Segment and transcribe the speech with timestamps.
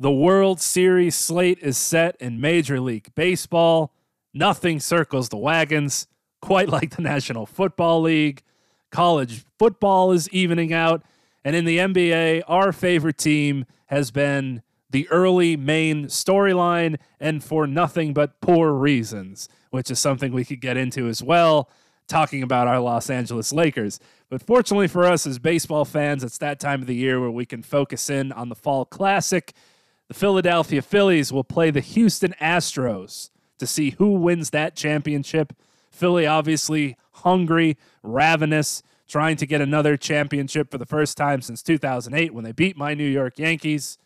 [0.00, 3.92] The World Series slate is set in Major League Baseball.
[4.32, 6.08] Nothing circles the wagons
[6.42, 8.42] quite like the National Football League.
[8.90, 11.04] College football is evening out.
[11.44, 17.64] And in the NBA, our favorite team has been the early main storyline and for
[17.64, 21.70] nothing but poor reasons, which is something we could get into as well,
[22.08, 24.00] talking about our Los Angeles Lakers.
[24.28, 27.46] But fortunately for us as baseball fans, it's that time of the year where we
[27.46, 29.52] can focus in on the Fall Classic.
[30.14, 35.52] Philadelphia Phillies will play the Houston Astros to see who wins that championship.
[35.90, 42.32] Philly, obviously, hungry, ravenous, trying to get another championship for the first time since 2008
[42.32, 43.98] when they beat my New York Yankees.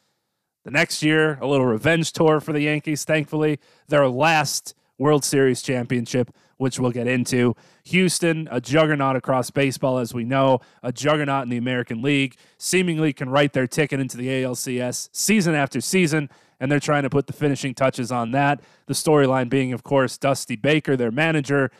[0.64, 3.58] The next year, a little revenge tour for the Yankees, thankfully.
[3.88, 7.56] Their last World Series championship which we'll get into.
[7.84, 13.12] Houston, a juggernaut across baseball, as we know, a juggernaut in the American League, seemingly
[13.12, 16.28] can write their ticket into the ALCS season after season,
[16.60, 18.60] and they're trying to put the finishing touches on that.
[18.86, 21.70] The storyline being, of course, Dusty Baker, their manager,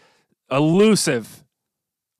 [0.50, 1.44] elusive.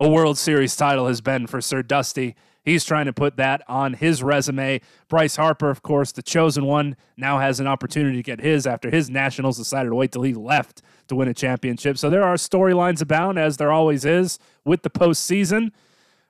[0.00, 2.37] A World Series title has been for Sir Dusty.
[2.65, 4.81] He's trying to put that on his resume.
[5.09, 8.91] Bryce Harper, of course, the chosen one, now has an opportunity to get his after
[8.91, 11.98] his Nationals decided to wait till he left to win a championship.
[11.98, 15.72] So there are storylines abound, as there always is with the postseason.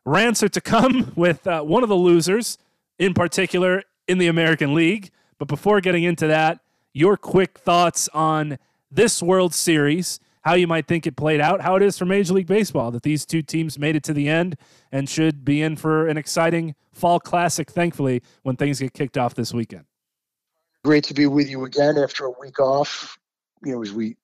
[0.05, 2.59] Rants are to come with uh, one of the losers,
[2.99, 5.11] in particular in the American League.
[5.39, 6.61] But before getting into that,
[6.93, 8.59] your quick thoughts on
[8.91, 10.19] this World Series
[10.49, 13.03] how you might think it played out, how it is for Major League Baseball that
[13.03, 14.57] these two teams made it to the end
[14.91, 19.35] and should be in for an exciting fall classic, thankfully, when things get kicked off
[19.35, 19.85] this weekend.
[20.85, 23.19] Great to be with you again after a week off.
[23.63, 24.17] You know, as we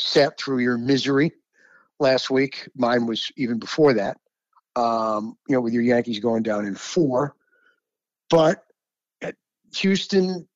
[0.00, 1.32] sat through your misery
[2.00, 4.18] last week, mine was even before that.
[4.76, 7.34] Um, you know, with your Yankees going down in four,
[8.30, 8.62] but
[9.76, 10.46] Houston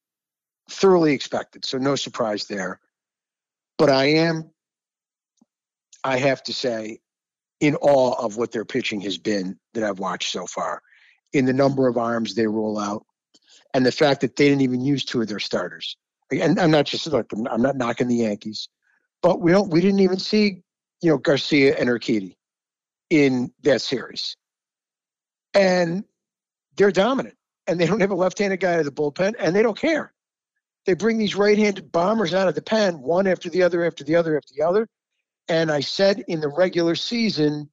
[0.70, 2.78] thoroughly expected, so no surprise there.
[3.78, 4.52] But I am
[6.04, 7.00] I have to say,
[7.60, 10.82] in awe of what their pitching has been that I've watched so far,
[11.32, 13.06] in the number of arms they roll out,
[13.72, 15.96] and the fact that they didn't even use two of their starters.
[16.30, 18.68] And I'm not just look, I'm not knocking the Yankees,
[19.22, 20.62] but we don't we didn't even see
[21.00, 22.36] you know Garcia and Urquidy
[23.10, 24.36] in that series,
[25.54, 26.04] and
[26.76, 29.78] they're dominant, and they don't have a left-handed guy to the bullpen, and they don't
[29.78, 30.12] care.
[30.86, 34.16] They bring these right-handed bombers out of the pen, one after the other, after the
[34.16, 34.88] other, after the other
[35.48, 37.68] and I said in the regular season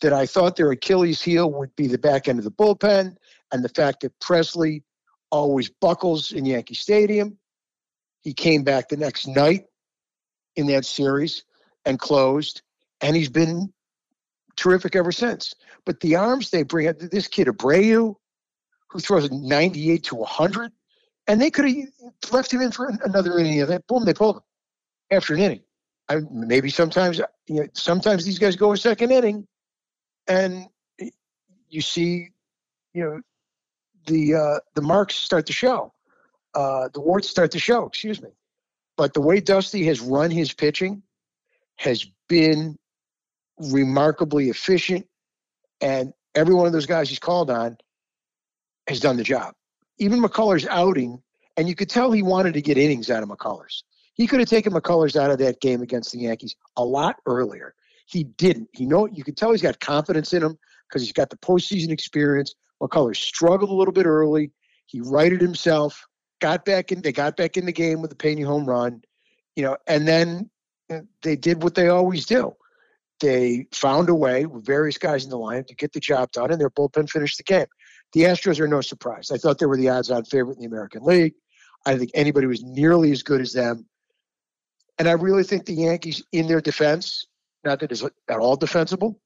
[0.00, 3.16] that I thought their Achilles heel would be the back end of the bullpen
[3.52, 4.82] and the fact that Pressly
[5.30, 7.36] always buckles in Yankee Stadium.
[8.22, 9.64] He came back the next night
[10.60, 11.44] in that series
[11.84, 12.62] and closed,
[13.00, 13.72] and he's been
[14.56, 15.54] terrific ever since.
[15.84, 18.14] But the arms they bring, up, this kid Abreu,
[18.90, 20.72] who throws 98 to 100,
[21.26, 23.86] and they could have left him in for another inning of that.
[23.86, 24.42] Boom, they pulled him
[25.10, 25.62] after an inning.
[26.08, 29.46] I, maybe sometimes you know, sometimes these guys go a second inning,
[30.26, 30.66] and
[31.68, 32.30] you see,
[32.92, 33.20] you know,
[34.06, 35.92] the uh, the marks start to show,
[36.54, 37.86] uh, the warts start to show.
[37.86, 38.30] Excuse me,
[39.00, 41.02] but the way Dusty has run his pitching
[41.78, 42.76] has been
[43.56, 45.06] remarkably efficient,
[45.80, 47.78] and every one of those guys he's called on
[48.88, 49.54] has done the job.
[49.96, 51.22] Even McCullers' outing,
[51.56, 53.84] and you could tell he wanted to get innings out of McCullers.
[54.12, 57.72] He could have taken McCullers out of that game against the Yankees a lot earlier.
[58.04, 58.68] He didn't.
[58.74, 60.58] He know you can tell he's got confidence in him
[60.90, 62.54] because he's got the postseason experience.
[62.82, 64.50] McCullers struggled a little bit early.
[64.84, 66.06] He righted himself,
[66.40, 67.02] got back in.
[67.02, 69.02] They got back in the game with the Pena home run,
[69.56, 70.50] you know, and then
[71.22, 72.54] they did what they always do.
[73.20, 76.50] They found a way with various guys in the lineup to get the job done,
[76.50, 77.66] and their bullpen finished the game.
[78.12, 79.30] The Astros are no surprise.
[79.30, 81.34] I thought they were the odds-on favorite in the American League.
[81.86, 83.86] I think anybody was nearly as good as them
[85.00, 87.26] and I really think the Yankees, in their defense,
[87.64, 89.18] Not that it's at all defensible,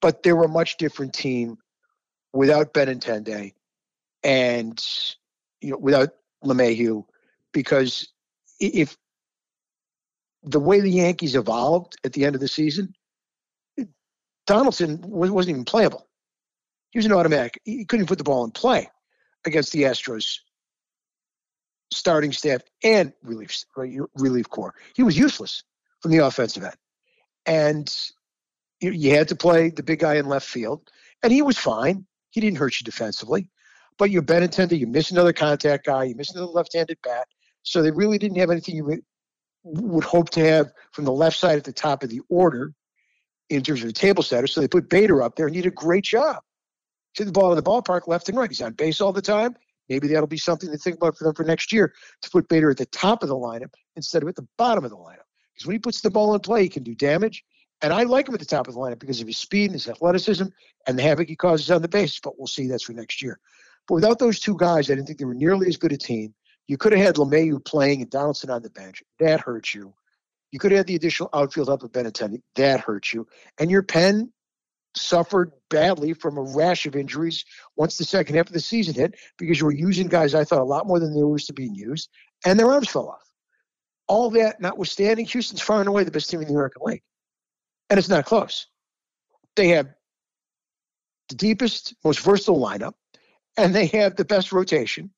[0.00, 1.58] but they were a much different team
[2.32, 3.52] without Benintendi
[4.22, 4.82] and
[5.64, 6.10] you know without
[6.44, 7.04] LeMahieu
[7.52, 8.08] because
[8.60, 8.96] if
[10.42, 12.94] the way the Yankees evolved at the end of the season,
[14.46, 16.06] Donaldson wasn't even playable.
[16.90, 17.60] He was an automatic.
[17.64, 18.90] He couldn't put the ball in play
[19.46, 20.38] against the Astros
[21.92, 23.64] starting staff and relief
[24.16, 24.74] relief corps.
[24.94, 25.62] He was useless
[26.00, 26.76] from the offensive end,
[27.46, 27.96] and
[28.80, 30.90] you, you had to play the big guy in left field,
[31.22, 32.06] and he was fine.
[32.30, 33.48] He didn't hurt you defensively,
[33.98, 34.78] but you're Benintendi.
[34.78, 36.04] You miss another contact guy.
[36.04, 37.26] You miss another left-handed bat.
[37.62, 39.02] So they really didn't have anything you
[39.64, 42.74] would hope to have from the left side at the top of the order
[43.50, 44.46] in terms of the table setter.
[44.46, 46.36] So they put Bader up there and he did a great job.
[47.16, 48.50] Hit the ball in the ballpark left and right.
[48.50, 49.54] He's on base all the time.
[49.88, 52.70] Maybe that'll be something to think about for them for next year to put Bader
[52.70, 55.26] at the top of the lineup instead of at the bottom of the lineup.
[55.54, 57.44] Because when he puts the ball in play, he can do damage.
[57.82, 59.74] And I like him at the top of the lineup because of his speed and
[59.74, 60.46] his athleticism
[60.86, 62.18] and the havoc he causes on the base.
[62.18, 63.38] But we'll see that's for next year.
[63.86, 66.34] But without those two guys, I didn't think they were nearly as good a team.
[66.66, 69.02] You could have had LeMahieu playing and Donaldson on the bench.
[69.20, 69.92] That hurts you.
[70.50, 72.40] You could have had the additional outfield up with Benintendi.
[72.54, 73.26] That hurts you.
[73.58, 74.32] And your pen
[74.96, 77.44] suffered badly from a rash of injuries
[77.76, 80.60] once the second half of the season hit because you were using guys I thought
[80.60, 82.08] a lot more than they were used to being used,
[82.46, 83.28] and their arms fell off.
[84.06, 87.02] All that notwithstanding, Houston's far and away the best team in the American League.
[87.90, 88.66] And it's not close.
[89.56, 89.88] They have
[91.28, 92.92] the deepest, most versatile lineup,
[93.56, 95.10] and they have the best rotation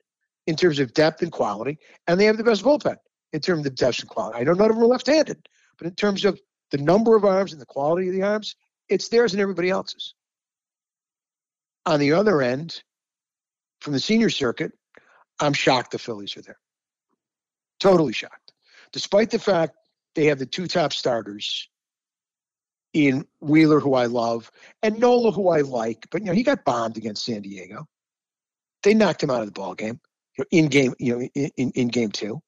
[0.47, 2.97] in terms of depth and quality, and they have the best bullpen
[3.33, 4.39] in terms of depth and quality.
[4.39, 5.49] I know none of them are left-handed,
[5.79, 6.41] but in terms of
[6.71, 8.55] the number of arms and the quality of the arms,
[8.89, 10.15] it's theirs and everybody else's.
[11.85, 12.83] On the other end,
[13.81, 14.73] from the senior circuit,
[15.41, 16.59] I'm shocked the Phillies are there.
[17.79, 18.53] Totally shocked.
[18.93, 19.77] Despite the fact
[20.15, 21.69] they have the two top starters
[22.93, 24.51] in Wheeler, who I love,
[24.83, 27.87] and Nola, who I like, but you know, he got bombed against San Diego.
[28.87, 29.99] They knocked him out of the ball game
[30.53, 32.41] in game, you know, in, in, game two.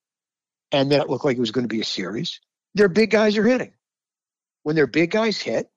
[0.70, 2.38] And then it looked like it was going to be a series.
[2.76, 3.73] Their big guys are hitting.
[4.62, 5.69] When their big guys hit,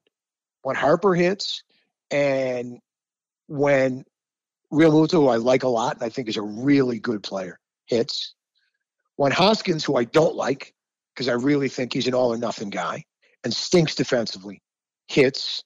[0.61, 1.63] when Harper hits,
[2.11, 2.77] and
[3.47, 4.05] when
[4.71, 8.35] Realmuto, who I like a lot and I think is a really good player, hits.
[9.15, 10.75] When Hoskins, who I don't like,
[11.15, 13.03] because I really think he's an all or nothing guy
[13.43, 14.61] and stinks defensively,
[15.07, 15.63] hits.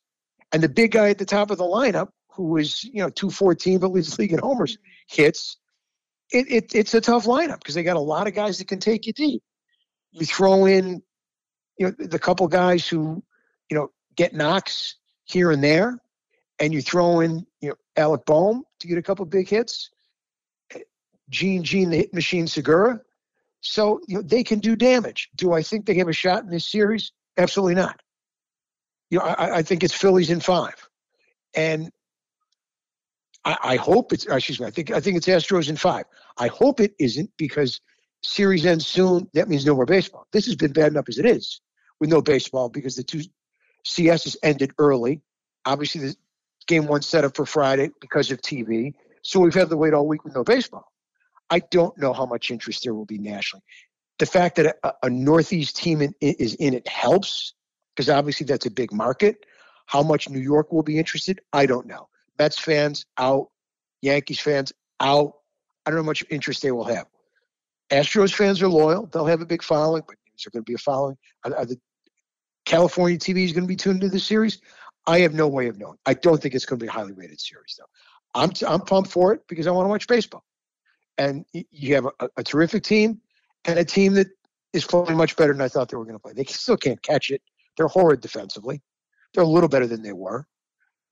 [0.54, 3.80] And the big guy at the top of the lineup, who was, you know, 214
[3.80, 4.78] but leads league in homers,
[5.08, 5.58] hits
[6.32, 8.80] it, it, it's a tough lineup because they got a lot of guys that can
[8.80, 9.44] take you deep.
[10.12, 11.02] You throw in,
[11.78, 13.24] you know, the couple guys who,
[13.70, 14.96] you know, get knocks
[15.26, 16.00] here and there,
[16.60, 19.92] and you throw in, you know, Alec Bohm to get a couple big hits,
[20.74, 20.80] eh,
[21.30, 23.02] Gene Gene the hit machine Segura.
[23.62, 25.30] So you know they can do damage.
[25.36, 27.12] Do I think they have a shot in this series?
[27.38, 28.00] Absolutely not.
[29.10, 30.88] You know, I, I think it's Phillies in five,
[31.56, 31.92] and
[33.46, 34.66] I, I hope it's uh, excuse me.
[34.66, 36.06] I think I think it's Astros in five.
[36.38, 37.80] I hope it isn't because
[38.24, 39.30] series ends soon.
[39.34, 40.28] That means no more baseball.
[40.32, 41.62] This has been bad enough as it is
[42.00, 43.22] with no baseball because the two
[43.86, 45.22] CSs ended early.
[45.66, 46.16] Obviously, the
[46.68, 48.94] game one set up for Friday because of TV.
[49.22, 50.92] So we've had to wait all week with no baseball.
[51.50, 53.64] I don't know how much interest there will be nationally.
[54.18, 57.54] The fact that a, a Northeast team in, is in it helps
[57.96, 59.46] because obviously that's a big market.
[59.86, 62.08] How much New York will be interested, I don't know.
[62.38, 63.50] Mets fans out,
[64.02, 65.34] Yankees fans out.
[65.86, 67.08] I don't know how much interest they will have.
[67.92, 70.76] Astros fans are loyal; they'll have a big following, but is there going to be
[70.76, 71.18] a following?
[71.44, 71.80] Are, are the
[72.66, 74.60] California TV is going to be tuned into the series?
[75.08, 75.98] I have no way of knowing.
[76.06, 77.86] I don't think it's going to be a highly rated series, though.
[78.34, 80.44] I'm I'm pumped for it because I want to watch baseball,
[81.18, 83.22] and you have a, a terrific team
[83.66, 84.28] and a team that
[84.74, 86.34] is playing much better than I thought they were going to play.
[86.34, 87.42] They still can't catch it.
[87.78, 88.82] They're horrid defensively.
[89.34, 90.48] They're a little better than they were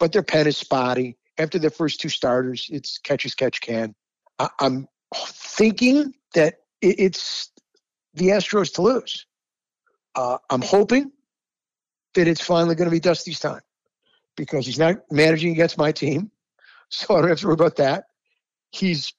[0.03, 1.17] but their pen is spotty.
[1.38, 3.95] After their first two starters, it's catch as catch can.
[4.38, 7.50] I, am thinking that it's
[8.13, 9.25] the Astros to lose.
[10.13, 11.13] Uh, I'm hoping
[12.15, 13.62] that it's finally going to be Dusty's time
[14.36, 16.31] because he's not managing against my team,
[16.89, 18.07] so I don't have to worry about that.
[18.72, 19.13] He's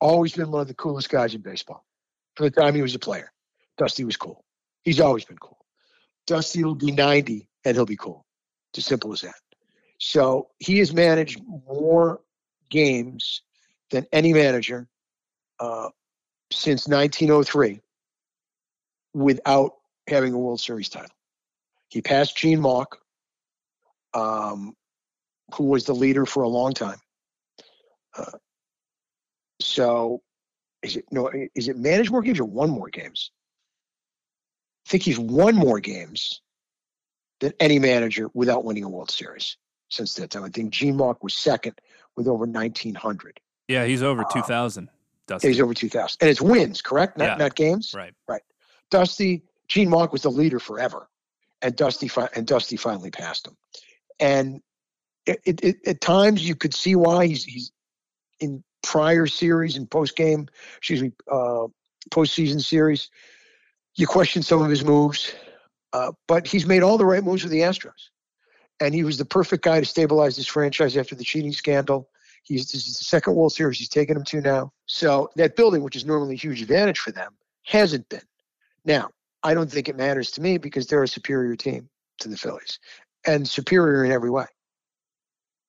[0.00, 1.86] always been one of the coolest guys in baseball.
[2.34, 3.30] From the time he was a player,
[3.76, 4.44] Dusty was cool.
[4.82, 5.64] He's always been cool.
[6.26, 8.26] Dusty will be 90 and he'll be cool.
[8.72, 9.36] It's as simple as that.
[9.98, 12.20] So he has managed more
[12.70, 13.42] games
[13.90, 14.88] than any manager
[15.58, 15.88] uh,
[16.52, 17.80] since 1903
[19.14, 19.72] without
[20.06, 21.10] having a World Series title.
[21.88, 22.96] He passed Gene Mauch,
[24.14, 24.76] um,
[25.54, 26.98] who was the leader for a long time.
[28.16, 28.38] Uh,
[29.60, 30.22] so,
[30.82, 31.30] is it no?
[31.54, 33.32] Is it managed more games or won more games?
[34.86, 36.40] I think he's won more games
[37.40, 39.56] than any manager without winning a World Series
[39.88, 40.44] since that time.
[40.44, 41.80] I think Gene Mauch was second
[42.16, 43.40] with over 1,900.
[43.68, 44.88] Yeah, he's over Uh, 2,000.
[45.26, 45.48] Dusty.
[45.48, 46.16] He's over 2,000.
[46.20, 47.18] And it's wins, correct?
[47.18, 47.34] Not, Yeah.
[47.36, 47.92] not games?
[47.94, 48.14] right.
[48.26, 48.42] Right.
[48.90, 51.08] Dusty, Gene Mauch was the leader forever,
[51.60, 53.56] and Dusty fi- and Dusty finally passed him.
[54.18, 54.62] And
[55.26, 57.70] it, it, it, at times you could see why he's he's
[58.40, 61.66] in prior series and post game, excuse me, uh,
[62.10, 63.10] postseason series.
[63.96, 65.34] You question some of his moves,
[65.92, 68.08] uh, but he's made all the right moves with the Astros,
[68.80, 72.08] and he was the perfect guy to stabilize this franchise after the cheating scandal.
[72.42, 74.72] He's this is the second World Series he's taken them to now.
[74.86, 78.22] So that building, which is normally a huge advantage for them, hasn't been.
[78.84, 79.10] Now,
[79.42, 81.88] I don't think it matters to me because they're a superior team
[82.20, 82.78] to the Phillies
[83.26, 84.46] and superior in every way.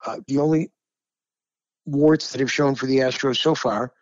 [0.05, 0.71] Uh, the only
[1.85, 3.93] warts that have shown for the Astros so far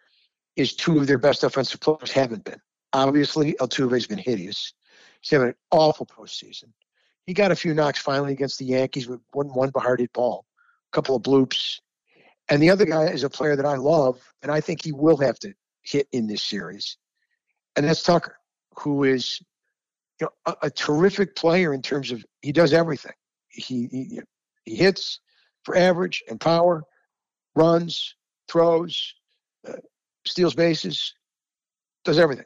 [0.56, 2.60] is two of their best offensive players haven't been.
[2.94, 4.74] Obviously, Altuve's been hideous.
[5.22, 6.72] He's having an awful postseason.
[7.28, 10.46] He got a few knocks finally against the Yankees with one one hard ball,
[10.92, 11.80] a couple of bloops.
[12.50, 15.18] And the other guy is a player that I love, and I think he will
[15.18, 16.98] have to hit in this series,
[17.76, 18.38] and that's Tucker,
[18.80, 19.42] who is
[20.22, 23.14] you know, a, a terrific player in terms of he does everything.
[23.50, 24.22] He, he
[24.64, 25.20] he hits
[25.64, 26.84] for average and power,
[27.56, 28.16] runs,
[28.48, 29.14] throws,
[29.68, 29.74] uh,
[30.26, 31.14] steals bases,
[32.06, 32.46] does everything.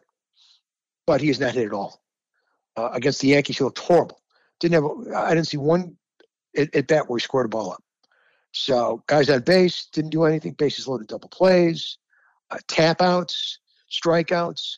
[1.06, 2.02] But he has not hit at all.
[2.76, 4.21] Uh, against the Yankees, he looked horrible.
[4.62, 5.16] Didn't have.
[5.16, 5.98] I didn't see one
[6.56, 7.84] at, at bat where he scored a ball up.
[8.54, 10.54] So guys on base didn't do anything.
[10.54, 11.98] Bases loaded, double plays,
[12.52, 13.60] uh, tap outs,
[13.92, 14.78] strikeouts.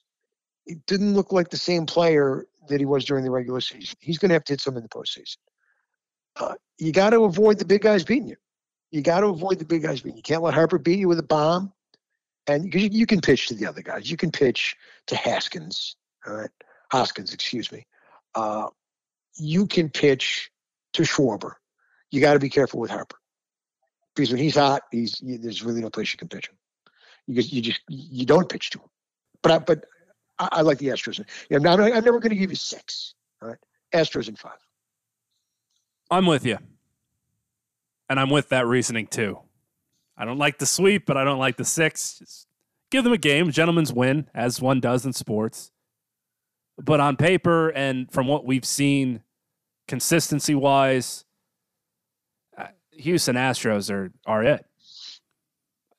[0.65, 3.97] It didn't look like the same player that he was during the regular season.
[3.99, 5.37] He's going to have to hit some in the postseason.
[6.35, 8.37] Uh, you got to avoid the big guys beating you.
[8.91, 10.19] You got to avoid the big guys beating you.
[10.19, 11.73] You can't let Harper beat you with a bomb.
[12.47, 14.75] And because you, you can pitch to the other guys, you can pitch
[15.07, 16.49] to Haskins, all right,
[16.91, 17.85] Hoskins, excuse me.
[18.35, 18.67] Uh,
[19.35, 20.51] you can pitch
[20.93, 21.53] to Schwarber.
[22.11, 23.17] You got to be careful with Harper
[24.15, 26.55] because when he's hot, he's there's really no place you can pitch him.
[27.27, 28.89] You just you just you don't pitch to him.
[29.41, 29.85] But I, but
[30.39, 31.23] I, I like the Astros.
[31.51, 33.15] I'm, not, I'm never going to give you six.
[33.41, 33.57] All right,
[33.93, 34.59] Astros in five.
[36.11, 36.57] I'm with you.
[38.09, 39.39] And I'm with that reasoning too.
[40.15, 42.19] I don't like the sweep, but I don't like the six.
[42.19, 42.47] Just
[42.91, 45.71] give them a game, gentlemen's win, as one does in sports.
[46.77, 49.21] But on paper and from what we've seen,
[49.87, 51.25] consistency wise,
[52.57, 54.65] uh, Houston Astros are are it.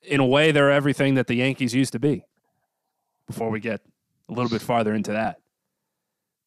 [0.02, 2.25] In a way, they're everything that the Yankees used to be.
[3.26, 3.81] Before we get
[4.28, 5.40] a little bit farther into that,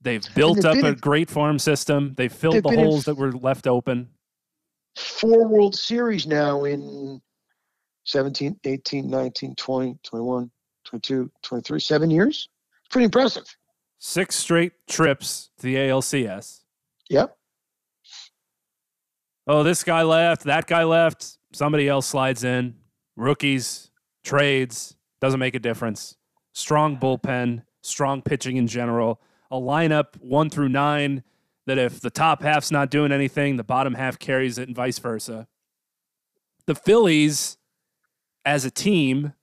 [0.02, 2.14] they've built they've up a in- great farm system.
[2.16, 4.10] They've filled they've the holes that were left open.
[4.96, 7.22] Four World Series now in
[8.06, 10.52] 17, 18, 19, 20, 21,
[10.86, 12.50] 22, 23, seven years.
[12.90, 13.44] Pretty impressive.
[14.00, 16.62] Six straight trips to the ALCS.
[17.10, 17.36] Yep.
[19.48, 22.76] Oh, this guy left, that guy left, somebody else slides in.
[23.16, 23.90] Rookies,
[24.24, 26.18] trades, doesn't make a difference.
[26.54, 29.22] Strong bullpen, strong pitching in general.
[29.50, 31.24] A lineup one through nine
[31.66, 35.00] that if the top half's not doing anything, the bottom half carries it and vice
[35.00, 35.48] versa.
[36.66, 37.58] The Phillies,
[38.46, 39.34] as a team,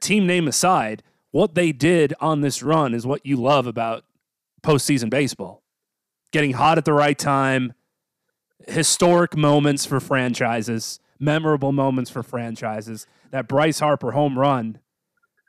[0.00, 1.02] team name aside,
[1.34, 4.04] what they did on this run is what you love about
[4.62, 5.64] postseason baseball.
[6.30, 7.72] Getting hot at the right time,
[8.68, 13.08] historic moments for franchises, memorable moments for franchises.
[13.32, 14.78] That Bryce Harper home run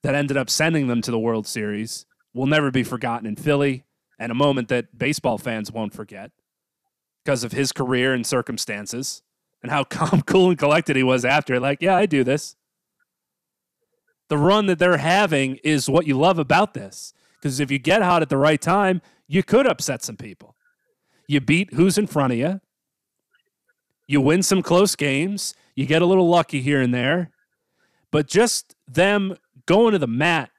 [0.01, 3.83] that ended up sending them to the World Series will never be forgotten in Philly,
[4.17, 6.31] and a moment that baseball fans won't forget
[7.23, 9.21] because of his career and circumstances
[9.61, 11.59] and how calm, cool, and collected he was after.
[11.59, 12.55] Like, yeah, I do this.
[14.29, 17.13] The run that they're having is what you love about this.
[17.35, 20.55] Because if you get hot at the right time, you could upset some people.
[21.27, 22.61] You beat who's in front of you.
[24.07, 25.53] You win some close games.
[25.75, 27.31] You get a little lucky here and there.
[28.11, 30.51] But just them going to the mat,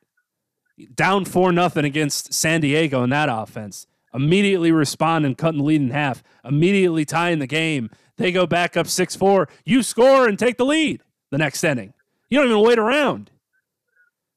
[0.94, 5.90] down 4 nothing against San Diego in that offense, immediately responding, cutting the lead in
[5.90, 7.90] half, immediately tying the game.
[8.16, 9.48] They go back up 6 4.
[9.64, 11.94] You score and take the lead the next inning.
[12.28, 13.30] You don't even wait around.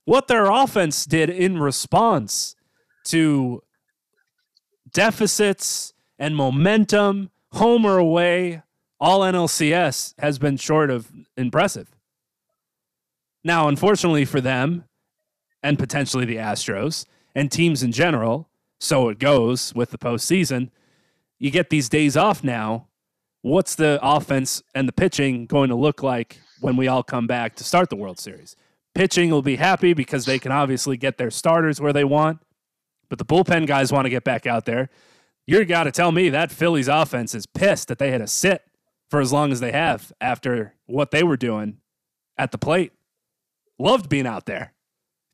[0.09, 2.55] What their offense did in response
[3.09, 3.61] to
[4.91, 8.63] deficits and momentum, home or away,
[8.99, 11.95] all NLCS has been short of impressive.
[13.43, 14.85] Now, unfortunately for them,
[15.61, 18.49] and potentially the Astros and teams in general,
[18.79, 20.71] so it goes with the postseason,
[21.37, 22.87] you get these days off now.
[23.43, 27.53] What's the offense and the pitching going to look like when we all come back
[27.57, 28.55] to start the World Series?
[28.95, 32.39] Pitching will be happy because they can obviously get their starters where they want.
[33.09, 34.89] but the bullpen guys want to get back out there.
[35.47, 38.63] You got to tell me that Phillies offense is pissed that they had to sit
[39.09, 41.77] for as long as they have after what they were doing
[42.37, 42.91] at the plate.
[43.79, 44.73] Loved being out there.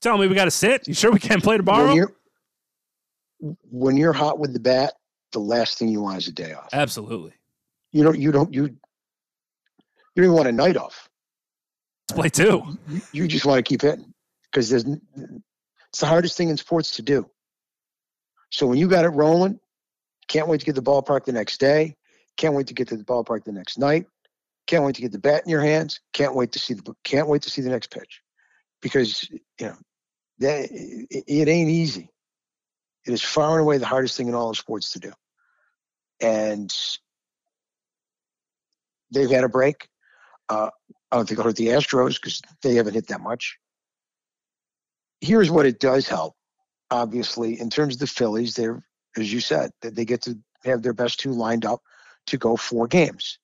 [0.02, 0.88] Tell me we got to sit.
[0.88, 1.88] You sure we can't play tomorrow?
[1.88, 2.16] When you're,
[3.72, 4.94] when you're hot with the bat,
[5.34, 6.70] the last thing you want is a day off.
[6.72, 7.34] Absolutely.
[7.92, 8.18] You don't.
[8.20, 8.54] You don't.
[8.54, 8.64] You.
[8.68, 11.10] You don't even want a night off.
[12.10, 12.78] Play two.
[12.88, 14.14] You, you just want to keep hitting
[14.52, 14.86] because there's.
[14.86, 17.30] It's the hardest thing in sports to do.
[18.52, 19.60] So when you got it rolling,
[20.28, 21.96] can't wait to get to the ballpark the next day.
[22.38, 24.06] Can't wait to get to the ballpark the next night.
[24.68, 26.00] Can't wait to get the bat in your hands.
[26.14, 28.22] Can't wait to see the can't wait to see the next pitch,
[28.82, 29.76] because you know
[30.40, 32.10] that it, it ain't easy.
[33.06, 35.12] It is far and away the hardest thing in all of sports to do,
[36.20, 36.74] and
[39.12, 39.88] they've had a break.
[40.50, 40.70] Uh,
[41.12, 43.58] I don't think it'll hurt the Astros because they haven't hit that much.
[45.22, 46.36] Here's what it does help.
[46.92, 48.84] Obviously, in terms of the Phillies, they're
[49.18, 51.82] as you said, that they get to have their best two lined up
[52.28, 53.40] to go four games.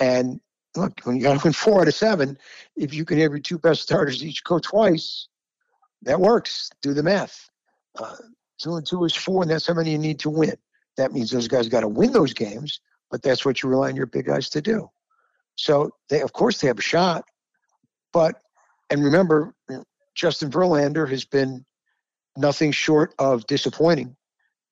[0.00, 0.40] And
[0.76, 2.38] look, when you got to win four out of seven,
[2.76, 5.28] if you can have your two best starters each go twice,
[6.02, 6.70] that works.
[6.82, 7.48] Do the math.
[7.98, 8.16] Uh,
[8.58, 10.56] two and two is four, and that's how many you need to win.
[10.96, 13.96] That means those guys got to win those games, but that's what you rely on
[13.96, 14.90] your big guys to do.
[15.56, 17.24] So they, of course, they have a shot.
[18.12, 18.36] But
[18.90, 19.54] and remember,
[20.14, 21.64] Justin Verlander has been
[22.36, 24.16] nothing short of disappointing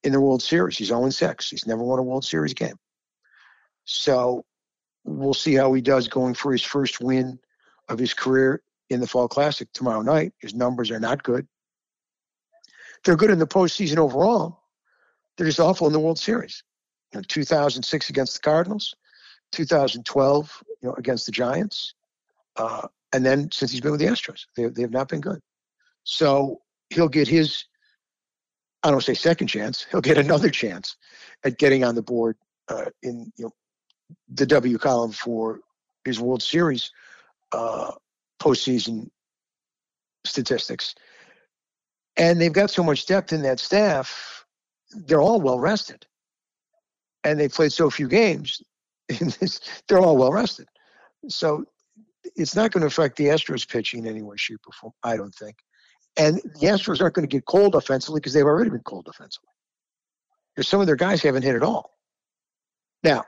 [0.03, 0.79] in the World Series.
[0.79, 1.51] He's 0 6.
[1.51, 2.77] He's never won a World Series game.
[3.85, 4.45] So
[5.05, 7.39] we'll see how he does going for his first win
[7.89, 10.33] of his career in the Fall Classic tomorrow night.
[10.41, 11.47] His numbers are not good.
[13.05, 14.61] They're good in the postseason overall.
[15.37, 16.63] They're just awful in the World Series.
[17.13, 18.95] You know, 2006 against the Cardinals,
[19.53, 21.95] 2012 you know, against the Giants,
[22.57, 25.41] uh, and then since he's been with the Astros, they, they have not been good.
[26.05, 27.65] So he'll get his
[28.83, 29.87] I don't say second chance.
[29.91, 30.97] He'll get another chance
[31.45, 32.37] at getting on the board
[32.69, 33.53] uh, in you know,
[34.29, 35.61] the W column for
[36.05, 36.91] his World Series
[37.53, 37.93] uh,
[38.41, 39.09] postseason
[40.25, 40.95] statistics.
[42.17, 44.45] And they've got so much depth in that staff;
[44.91, 46.07] they're all well rested,
[47.25, 48.61] and they played so few games.
[49.89, 50.69] they're all well rested,
[51.29, 51.65] so
[52.37, 54.93] it's not going to affect the Astros pitching in any way, shape, or form.
[55.03, 55.57] I don't think.
[56.17, 59.49] And the Astros aren't going to get cold offensively because they've already been cold offensively.
[60.55, 61.91] Because some of their guys haven't hit at all.
[63.03, 63.25] Now,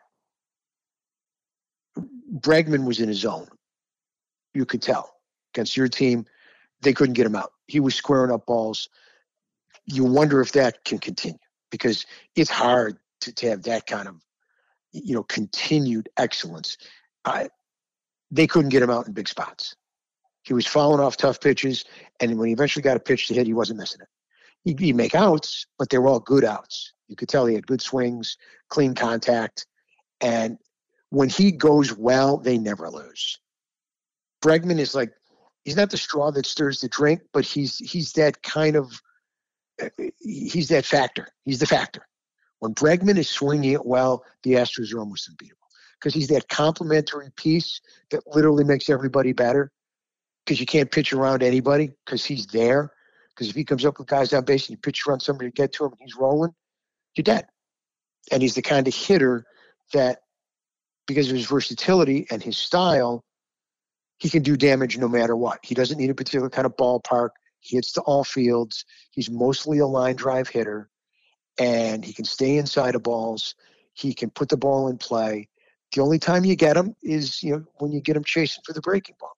[2.39, 3.49] Bregman was in his zone.
[4.53, 5.15] You could tell
[5.55, 6.27] against your team,
[6.83, 7.53] they couldn't get him out.
[7.67, 8.89] He was squaring up balls.
[9.87, 11.39] You wonder if that can continue
[11.71, 14.17] because it's hard to, to have that kind of,
[14.95, 16.79] you know, continued excellence.
[17.25, 17.49] I,
[18.31, 19.75] they couldn't get him out in big spots.
[20.43, 21.85] He was falling off tough pitches,
[22.21, 24.79] and when he eventually got a pitch to hit, he wasn't missing it.
[24.79, 26.93] He'd make outs, but they were all good outs.
[27.09, 28.37] You could tell he had good swings,
[28.71, 29.67] clean contact,
[30.21, 30.59] and
[31.11, 33.39] when he goes well, they never lose.
[34.43, 35.13] Bregman is like
[35.65, 39.01] he's not the straw that stirs the drink, but he's he's that kind of
[39.83, 39.89] uh,
[40.21, 41.29] he's that factor.
[41.45, 42.07] He's the factor.
[42.65, 45.69] When Bregman is swinging it well, the Astros are almost unbeatable
[46.01, 49.71] because he's that complementary piece that literally makes everybody better
[50.47, 52.91] because you can't pitch around anybody because he's there.
[53.29, 55.55] Because if he comes up with guys on base and you pitch around somebody to
[55.55, 56.55] get to him and he's rolling,
[57.15, 57.45] you're dead.
[58.33, 59.45] And he's the kind of hitter
[59.93, 60.21] that,
[61.07, 63.25] because of his versatility and his style,
[64.17, 65.59] he can do damage no matter what.
[65.63, 67.31] He doesn't need a particular kind of ballpark.
[67.61, 68.87] He hits to all fields.
[69.11, 70.89] He's mostly a line drive hitter,
[71.59, 73.55] and he can stay inside of balls.
[73.93, 75.49] He can put the ball in play.
[75.93, 78.73] The only time you get him is you know when you get him chasing for
[78.73, 79.37] the breaking ball.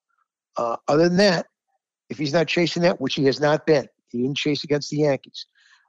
[0.56, 1.46] Uh, other than that,
[2.08, 4.98] if he's not chasing that, which he has not been, he didn't chase against the
[4.98, 5.46] Yankees.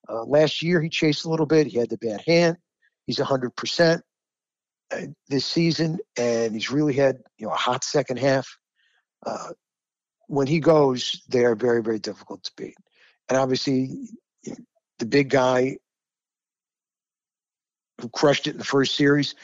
[0.10, 1.68] Uh, last year, he chased a little bit.
[1.68, 2.58] He had the bad hand.
[3.06, 4.02] He's 100%
[4.92, 4.98] uh,
[5.30, 8.48] this season, and he's really had you know a hot second half.
[9.26, 9.50] Uh,
[10.28, 12.76] when he goes, they are very, very difficult to beat.
[13.30, 14.10] And obviously,
[15.00, 15.78] the big guy
[18.02, 19.36] who crushed it in the first series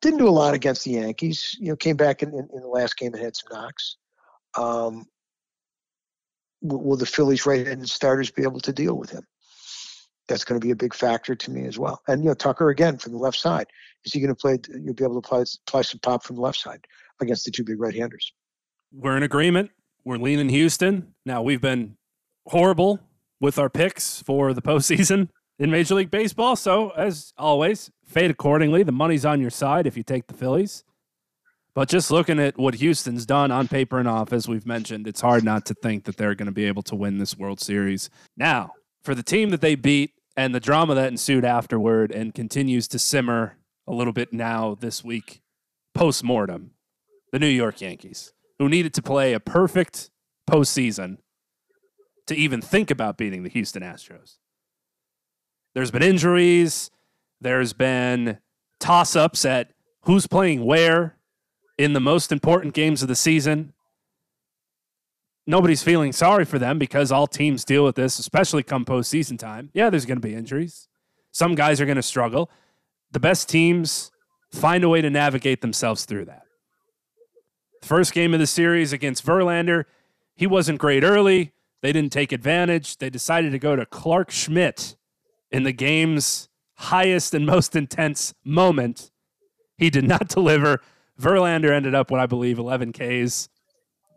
[0.00, 1.56] didn't do a lot against the Yankees.
[1.58, 3.96] You know, came back in, in, in the last game and had some knocks.
[4.56, 5.06] Um,
[6.62, 9.26] will the Phillies right-handed starters be able to deal with him?
[10.28, 12.00] That's going to be a big factor to me as well.
[12.06, 13.66] And you know, Tucker again from the left side.
[14.04, 14.58] Is he going to play?
[14.68, 16.86] You'll be able to apply, apply some pop from the left side
[17.20, 18.32] against the two big right-handers.
[18.92, 19.70] We're in agreement.
[20.04, 21.14] We're leaning Houston.
[21.26, 21.96] Now we've been
[22.46, 23.00] horrible
[23.40, 25.28] with our picks for the postseason
[25.60, 26.56] in Major League Baseball.
[26.56, 28.82] So as always, fade accordingly.
[28.82, 30.82] The money's on your side if you take the Phillies.
[31.74, 35.20] But just looking at what Houston's done on paper and off, as we've mentioned, it's
[35.20, 38.10] hard not to think that they're going to be able to win this World Series.
[38.36, 38.72] Now,
[39.04, 42.98] for the team that they beat and the drama that ensued afterward and continues to
[42.98, 45.42] simmer a little bit now this week
[45.94, 46.72] post mortem,
[47.32, 50.10] the New York Yankees, who needed to play a perfect
[50.50, 51.18] postseason
[52.26, 54.39] to even think about beating the Houston Astros.
[55.74, 56.90] There's been injuries,
[57.40, 58.38] there's been
[58.78, 61.16] toss ups at who's playing where
[61.78, 63.72] in the most important games of the season.
[65.46, 69.70] Nobody's feeling sorry for them because all teams deal with this, especially come postseason time.
[69.72, 70.88] Yeah, there's going to be injuries.
[71.32, 72.50] Some guys are going to struggle.
[73.12, 74.10] The best teams
[74.52, 76.42] find a way to navigate themselves through that.
[77.82, 79.84] First game of the series against Verlander,
[80.36, 81.52] he wasn't great early.
[81.82, 82.98] They didn't take advantage.
[82.98, 84.96] They decided to go to Clarke Schmidt
[85.50, 89.10] in the game's highest and most intense moment.
[89.76, 90.80] He did not deliver.
[91.20, 93.48] Verlander ended up, what I believe, 11 Ks.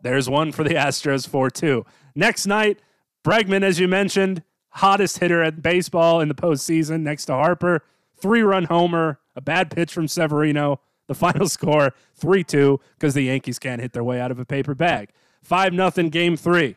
[0.02, 1.84] There's one for the Astros, 4 2.
[2.14, 2.80] Next night,
[3.24, 7.82] Bregman, as you mentioned, hottest hitter at baseball in the postseason next to Harper.
[8.16, 10.80] Three run homer, a bad pitch from Severino.
[11.06, 14.44] The final score 3 2 because the Yankees can't hit their way out of a
[14.44, 15.10] paper bag.
[15.42, 16.76] 5 0 game three.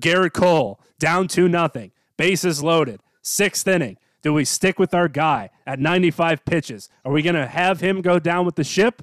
[0.00, 1.90] Gerrit Cole down 2 0.
[2.16, 3.00] Bases loaded.
[3.28, 3.98] Sixth inning.
[4.22, 6.88] Do we stick with our guy at 95 pitches?
[7.04, 9.02] Are we going to have him go down with the ship?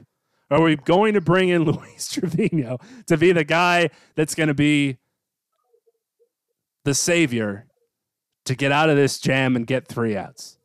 [0.50, 4.56] Are we going to bring in Luis Trivino to be the guy that's going to
[4.56, 4.98] be
[6.86, 7.68] the savior
[8.46, 10.58] to get out of this jam and get three outs?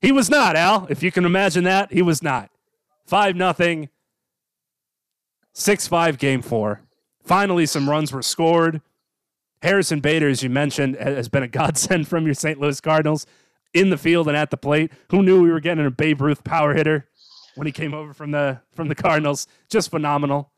[0.00, 0.86] He was not, Al.
[0.88, 2.50] If you can imagine that, he was not.
[3.04, 3.90] 5 nothing.
[5.52, 6.82] 6 5 game four.
[7.22, 8.80] Finally, some runs were scored.
[9.66, 12.60] Harrison Bader, as you mentioned, has been a godsend from your St.
[12.60, 13.26] Louis Cardinals
[13.74, 14.92] in the field and at the plate.
[15.10, 17.08] Who knew we were getting a Babe Ruth power hitter
[17.56, 19.48] when he came over from the from the Cardinals?
[19.68, 20.52] Just phenomenal.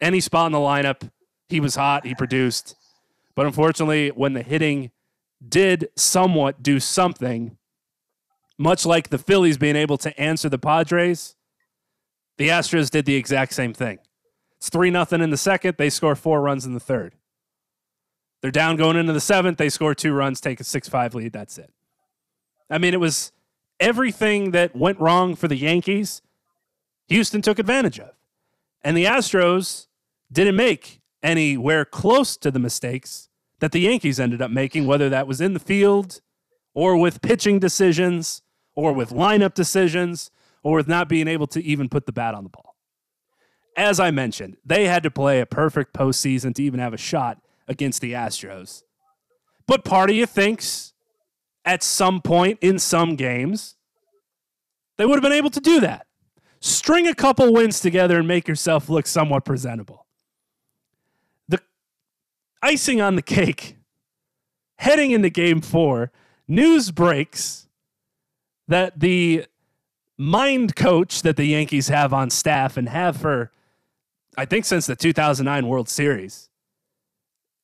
[0.00, 1.10] Any spot in the lineup,
[1.50, 2.06] he was hot.
[2.06, 2.74] He produced,
[3.34, 4.92] but unfortunately, when the hitting
[5.46, 7.58] did somewhat do something,
[8.56, 11.36] much like the Phillies being able to answer the Padres,
[12.38, 13.98] the Astros did the exact same thing.
[14.56, 15.74] It's three nothing in the second.
[15.76, 17.14] They score four runs in the third.
[18.42, 19.58] They're down going into the seventh.
[19.58, 21.32] They score two runs, take a 6 5 lead.
[21.32, 21.72] That's it.
[22.70, 23.32] I mean, it was
[23.78, 26.22] everything that went wrong for the Yankees,
[27.08, 28.12] Houston took advantage of.
[28.82, 29.88] And the Astros
[30.32, 35.26] didn't make anywhere close to the mistakes that the Yankees ended up making, whether that
[35.26, 36.20] was in the field
[36.72, 38.42] or with pitching decisions
[38.74, 40.30] or with lineup decisions
[40.62, 42.76] or with not being able to even put the bat on the ball.
[43.76, 47.38] As I mentioned, they had to play a perfect postseason to even have a shot
[47.70, 48.82] against the Astros.
[49.66, 50.92] But part of you thinks
[51.64, 53.76] at some point in some games
[54.98, 56.06] they would have been able to do that.
[56.60, 60.04] String a couple wins together and make yourself look somewhat presentable.
[61.48, 61.62] The
[62.62, 63.78] icing on the cake,
[64.76, 66.12] heading into game four,
[66.46, 67.66] news breaks
[68.68, 69.46] that the
[70.18, 73.50] mind coach that the Yankees have on staff and have for,
[74.36, 76.49] I think, since the 2009 World Series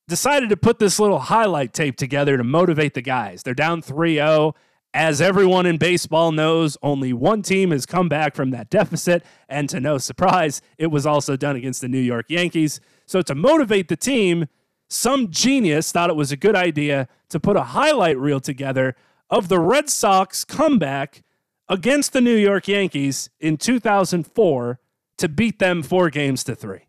[0.09, 3.43] decided to put this little highlight tape together to motivate the guys.
[3.43, 4.55] They're down 3 0.
[4.95, 9.25] As everyone in baseball knows, only one team has come back from that deficit.
[9.49, 12.81] And to no surprise, it was also done against the New York Yankees.
[13.05, 14.47] So, to motivate the team,
[14.89, 18.97] some genius thought it was a good idea to put a highlight reel together
[19.29, 21.23] of the Red Sox comeback
[21.69, 24.79] against the New York Yankees in 2004
[25.19, 26.86] to beat them four games to three.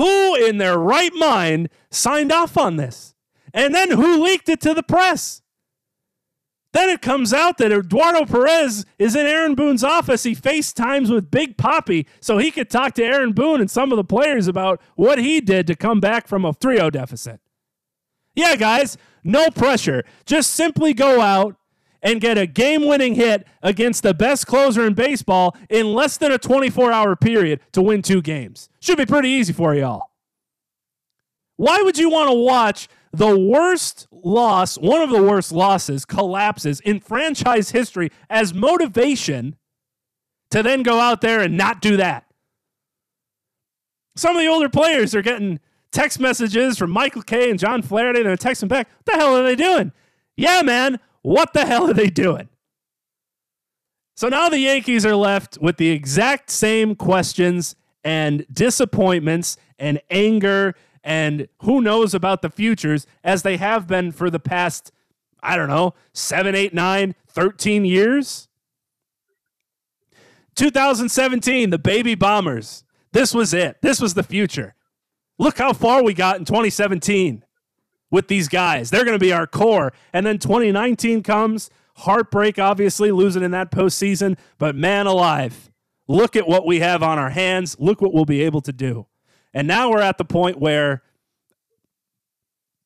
[0.00, 3.14] Who in their right mind signed off on this?
[3.52, 5.42] And then who leaked it to the press?
[6.72, 10.22] Then it comes out that Eduardo Perez is in Aaron Boone's office.
[10.22, 13.96] He FaceTimes with Big Papi so he could talk to Aaron Boone and some of
[13.96, 17.38] the players about what he did to come back from a 3 0 deficit.
[18.34, 20.04] Yeah, guys, no pressure.
[20.24, 21.56] Just simply go out
[22.02, 26.32] and get a game winning hit against the best closer in baseball in less than
[26.32, 28.68] a 24 hour period to win two games.
[28.80, 30.10] Should be pretty easy for y'all.
[31.56, 36.80] Why would you want to watch the worst loss, one of the worst losses, collapses
[36.80, 39.56] in franchise history as motivation
[40.50, 42.24] to then go out there and not do that?
[44.16, 45.60] Some of the older players are getting
[45.92, 48.20] text messages from Michael Kay and John Flaherty.
[48.20, 49.92] And they're texting back, What the hell are they doing?
[50.36, 52.48] Yeah, man, what the hell are they doing?
[54.16, 60.74] So now the Yankees are left with the exact same questions and disappointments and anger
[61.02, 64.92] and who knows about the futures as they have been for the past,
[65.42, 68.48] I don't know, seven, eight, nine, 13 years.
[70.56, 72.84] 2017, the baby bombers.
[73.12, 73.80] This was it.
[73.80, 74.74] This was the future.
[75.38, 77.42] Look how far we got in 2017.
[78.10, 78.90] With these guys.
[78.90, 79.92] They're going to be our core.
[80.12, 84.38] And then 2019 comes, heartbreak, obviously, losing in that postseason.
[84.58, 85.70] But man alive,
[86.08, 87.76] look at what we have on our hands.
[87.78, 89.06] Look what we'll be able to do.
[89.54, 91.02] And now we're at the point where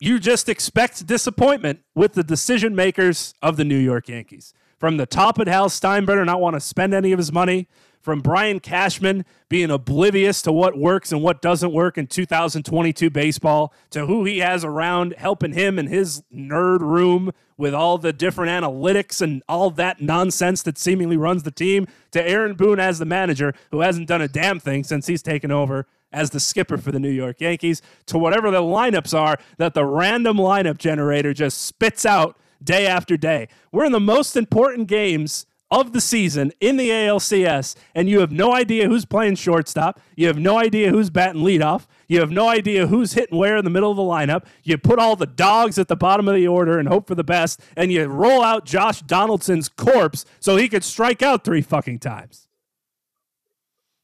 [0.01, 4.53] you just expect disappointment with the decision makers of the New York Yankees.
[4.79, 7.69] From the top at Hal Steinbrenner not want to spend any of his money
[8.05, 13.73] from Brian Cashman being oblivious to what works and what doesn't work in 2022 baseball
[13.89, 18.51] to who he has around helping him in his nerd room with all the different
[18.51, 23.07] analytics and all that nonsense that seemingly runs the team to Aaron Boone as the
[23.07, 26.93] manager who hasn't done a damn thing since he's taken over as the skipper for
[26.93, 31.63] the New York Yankees to whatever the lineups are that the random lineup generator just
[31.63, 33.49] spits out day after day.
[33.73, 35.47] We're in the most important games
[35.81, 40.01] of the season in the ALCS, and you have no idea who's playing shortstop.
[40.17, 41.87] You have no idea who's batting leadoff.
[42.07, 44.45] You have no idea who's hitting where in the middle of the lineup.
[44.63, 47.25] You put all the dogs at the bottom of the order and hope for the
[47.25, 51.99] best, and you roll out Josh Donaldson's corpse so he could strike out three fucking
[51.99, 52.47] times.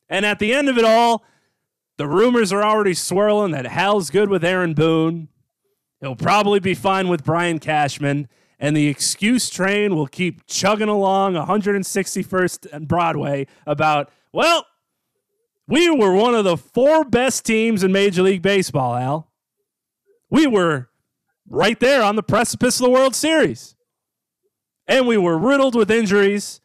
[0.08, 1.24] And at the end of it all,
[1.96, 5.28] the rumors are already swirling that Hal's good with Aaron Boone.
[6.00, 8.26] He'll probably be fine with Brian Cashman
[8.60, 14.66] and the excuse train will keep chugging along 161st and Broadway about, well,
[15.66, 19.32] we were one of the four best teams in Major League Baseball, Al.
[20.28, 20.90] We were
[21.48, 23.76] right there on the precipice of the World Series.
[24.86, 26.60] And we were riddled with injuries.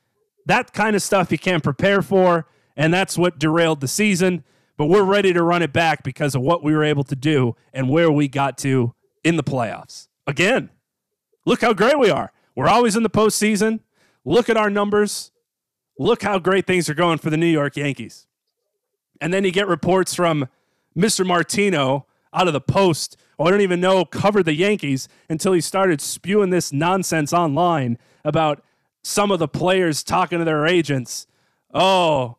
[0.47, 2.47] That kind of stuff you can't prepare for.
[2.75, 4.43] And that's what derailed the season.
[4.77, 7.55] But we're ready to run it back because of what we were able to do
[7.73, 10.08] and where we got to in the playoffs.
[10.27, 10.69] Again,
[11.45, 12.31] Look how great we are.
[12.55, 13.81] We're always in the postseason.
[14.23, 15.31] Look at our numbers.
[15.99, 18.27] Look how great things are going for the New York Yankees.
[19.21, 20.49] And then you get reports from
[20.97, 21.25] Mr.
[21.25, 25.62] Martino out of the Post, who I don't even know covered the Yankees until he
[25.62, 28.63] started spewing this nonsense online about
[29.03, 31.27] some of the players talking to their agents.
[31.73, 32.38] Oh,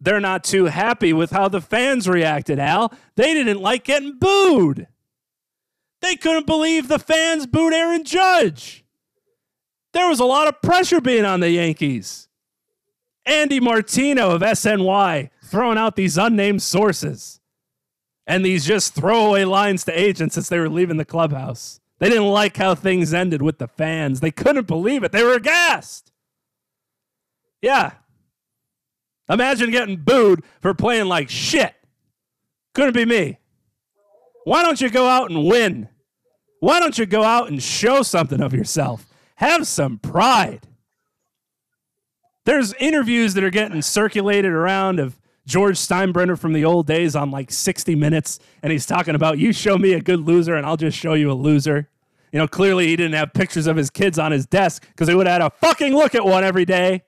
[0.00, 2.92] they're not too happy with how the fans reacted, Al.
[3.16, 4.86] They didn't like getting booed.
[6.04, 8.84] They couldn't believe the fans booed Aaron Judge.
[9.94, 12.28] There was a lot of pressure being on the Yankees.
[13.24, 17.40] Andy Martino of SNY throwing out these unnamed sources
[18.26, 21.80] and these just throwaway lines to agents as they were leaving the clubhouse.
[22.00, 24.20] They didn't like how things ended with the fans.
[24.20, 25.12] They couldn't believe it.
[25.12, 26.12] They were aghast.
[27.62, 27.92] Yeah.
[29.30, 31.74] Imagine getting booed for playing like shit.
[32.74, 33.38] Couldn't be me.
[34.44, 35.88] Why don't you go out and win?
[36.64, 39.06] Why don't you go out and show something of yourself?
[39.34, 40.66] Have some pride.
[42.46, 47.30] There's interviews that are getting circulated around of George Steinbrenner from the old days on
[47.30, 50.78] like 60 Minutes, and he's talking about you show me a good loser, and I'll
[50.78, 51.90] just show you a loser.
[52.32, 55.14] You know, clearly he didn't have pictures of his kids on his desk because he
[55.14, 57.02] would have had a fucking look at one every day.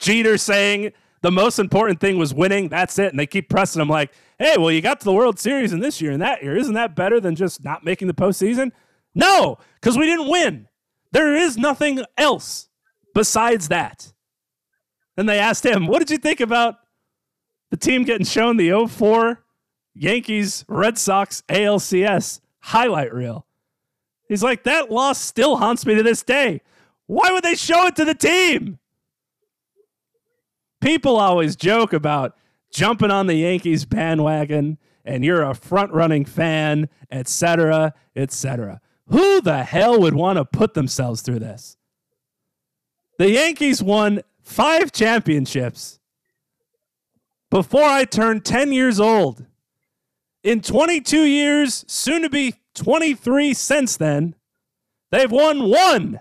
[0.00, 0.90] Jeter saying
[1.22, 2.68] the most important thing was winning.
[2.68, 3.10] That's it.
[3.10, 5.80] And they keep pressing him like, hey, well, you got to the World Series in
[5.80, 6.56] this year and that year.
[6.56, 8.72] Isn't that better than just not making the postseason?
[9.14, 10.68] No, because we didn't win.
[11.12, 12.68] There is nothing else
[13.14, 14.12] besides that.
[15.16, 16.76] And they asked him, what did you think about
[17.70, 19.44] the team getting shown the 04
[19.94, 23.46] Yankees Red Sox ALCS highlight reel?
[24.28, 26.62] He's like, that loss still haunts me to this day.
[27.06, 28.78] Why would they show it to the team?
[30.80, 32.36] People always joke about
[32.72, 38.80] jumping on the Yankees bandwagon and you're a front running fan, etc., etc.
[39.08, 41.76] Who the hell would want to put themselves through this?
[43.18, 45.98] The Yankees won five championships
[47.50, 49.44] before I turned 10 years old.
[50.42, 54.34] In 22 years, soon to be 23 since then,
[55.10, 56.20] they've won one.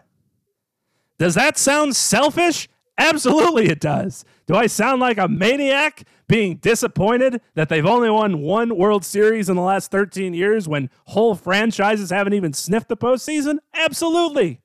[1.17, 2.67] Does that sound selfish?
[2.97, 4.25] Absolutely, it does.
[4.49, 9.47] Do I sound like a maniac being disappointed that they've only won one World Series
[9.47, 13.59] in the last 13 years when whole franchises haven't even sniffed the postseason?
[13.75, 14.59] Absolutely.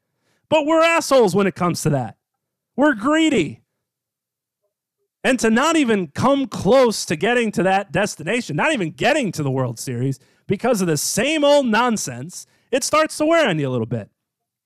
[0.49, 2.17] But we're assholes when it comes to that.
[2.77, 3.61] We're greedy.
[5.23, 9.43] And to not even come close to getting to that destination, not even getting to
[9.43, 13.69] the World Series because of the same old nonsense, it starts to wear on you
[13.69, 14.09] a little bit.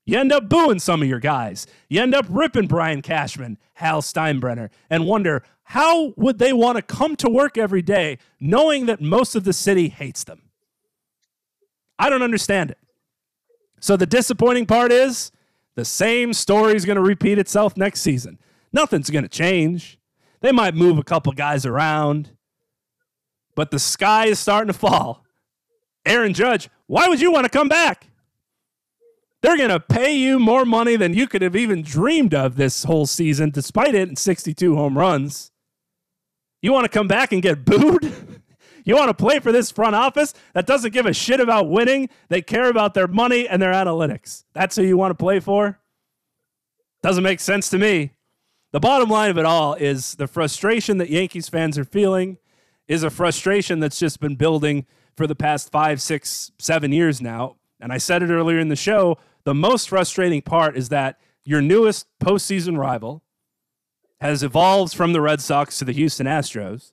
[0.09, 1.67] You end up booing some of your guys.
[1.91, 6.83] You end up ripping Brian Cashman, Hal Steinbrenner, and wonder how would they want to
[6.83, 10.45] come to work every day knowing that most of the city hates them?
[11.99, 12.79] I don't understand it.
[13.81, 15.31] So the disappointing part is
[15.75, 18.39] the same story is going to repeat itself next season.
[18.73, 19.99] Nothing's going to change.
[20.41, 22.31] They might move a couple guys around,
[23.55, 25.27] but the sky is starting to fall.
[26.07, 28.08] Aaron Judge Why would you want to come back?
[29.43, 32.85] They're going to pay you more money than you could have even dreamed of this
[32.85, 35.53] whole season, despite it in 62 home runs.
[36.61, 38.15] You want to come back and get booed?
[38.85, 42.09] You want to play for this front office that doesn't give a shit about winning?
[42.31, 44.45] They care about their money and their analytics.
[44.55, 45.79] That's who you want to play for?
[47.03, 48.13] Doesn't make sense to me.
[48.73, 52.39] The bottom line of it all is the frustration that Yankees fans are feeling
[52.87, 54.87] is a frustration that's just been building
[55.19, 57.57] for the past five, six, seven years now.
[57.81, 61.63] And I said it earlier in the show the most frustrating part is that your
[61.63, 63.23] newest postseason rival
[64.21, 66.93] has evolved from the Red Sox to the Houston Astros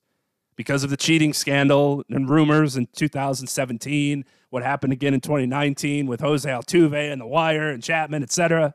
[0.55, 6.21] because of the cheating scandal and rumors in 2017, what happened again in 2019 with
[6.21, 8.73] Jose Altuve and The Wire and Chapman, etc.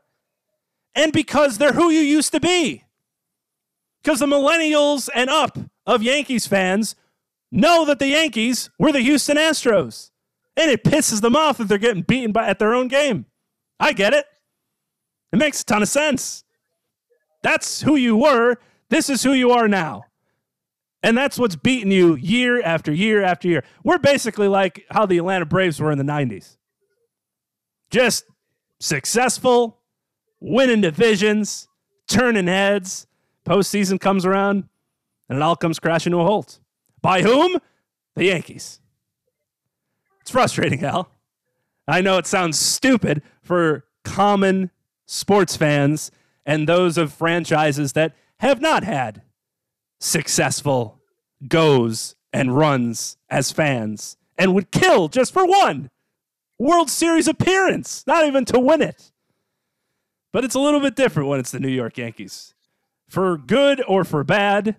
[0.93, 2.83] And because they're who you used to be.
[4.03, 6.95] Because the millennials and up of Yankees fans
[7.51, 10.10] know that the Yankees were the Houston Astros.
[10.57, 13.25] And it pisses them off that they're getting beaten by, at their own game.
[13.79, 14.25] I get it.
[15.31, 16.43] It makes a ton of sense.
[17.41, 18.57] That's who you were.
[18.89, 20.03] This is who you are now.
[21.03, 23.63] And that's what's beating you year after year after year.
[23.83, 26.57] We're basically like how the Atlanta Braves were in the 90s.
[27.89, 28.25] Just
[28.79, 29.79] successful,
[30.39, 31.67] winning divisions,
[32.07, 33.07] turning heads.
[33.45, 34.65] Postseason comes around,
[35.27, 36.59] and it all comes crashing to a halt.
[37.01, 37.57] By whom?
[38.15, 38.79] The Yankees.
[40.21, 41.09] It's frustrating, Al.
[41.87, 44.71] I know it sounds stupid for common
[45.05, 46.11] sports fans
[46.45, 49.23] and those of franchises that have not had
[49.99, 50.99] successful
[51.47, 55.89] goes and runs as fans and would kill just for one
[56.57, 59.11] World Series appearance, not even to win it.
[60.31, 62.53] But it's a little bit different when it's the New York Yankees.
[63.09, 64.77] For good or for bad,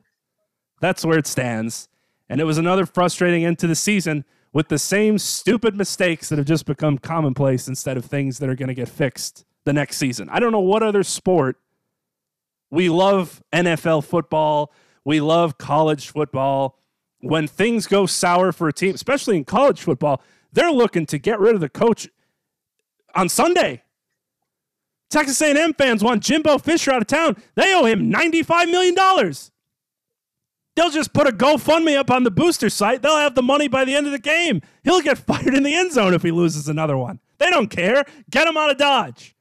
[0.81, 1.88] that's where it stands.
[2.28, 6.38] And it was another frustrating end to the season with the same stupid mistakes that
[6.38, 9.97] have just become commonplace instead of things that are going to get fixed the next
[9.97, 10.29] season.
[10.31, 11.59] I don't know what other sport.
[12.71, 14.73] We love NFL football.
[15.05, 16.79] We love college football.
[17.21, 21.38] When things go sour for a team, especially in college football, they're looking to get
[21.38, 22.09] rid of the coach
[23.15, 23.83] on Sunday.
[25.09, 27.37] Texas A&M fans want Jimbo Fisher out of town.
[27.55, 29.35] They owe him $95 million.
[30.74, 33.02] They'll just put a GoFundMe up on the booster site.
[33.02, 34.62] They'll have the money by the end of the game.
[34.85, 37.20] He'll get fired in the end zone if he loses another one.
[37.38, 38.04] They don't care.
[38.30, 39.35] Get him out of Dodge.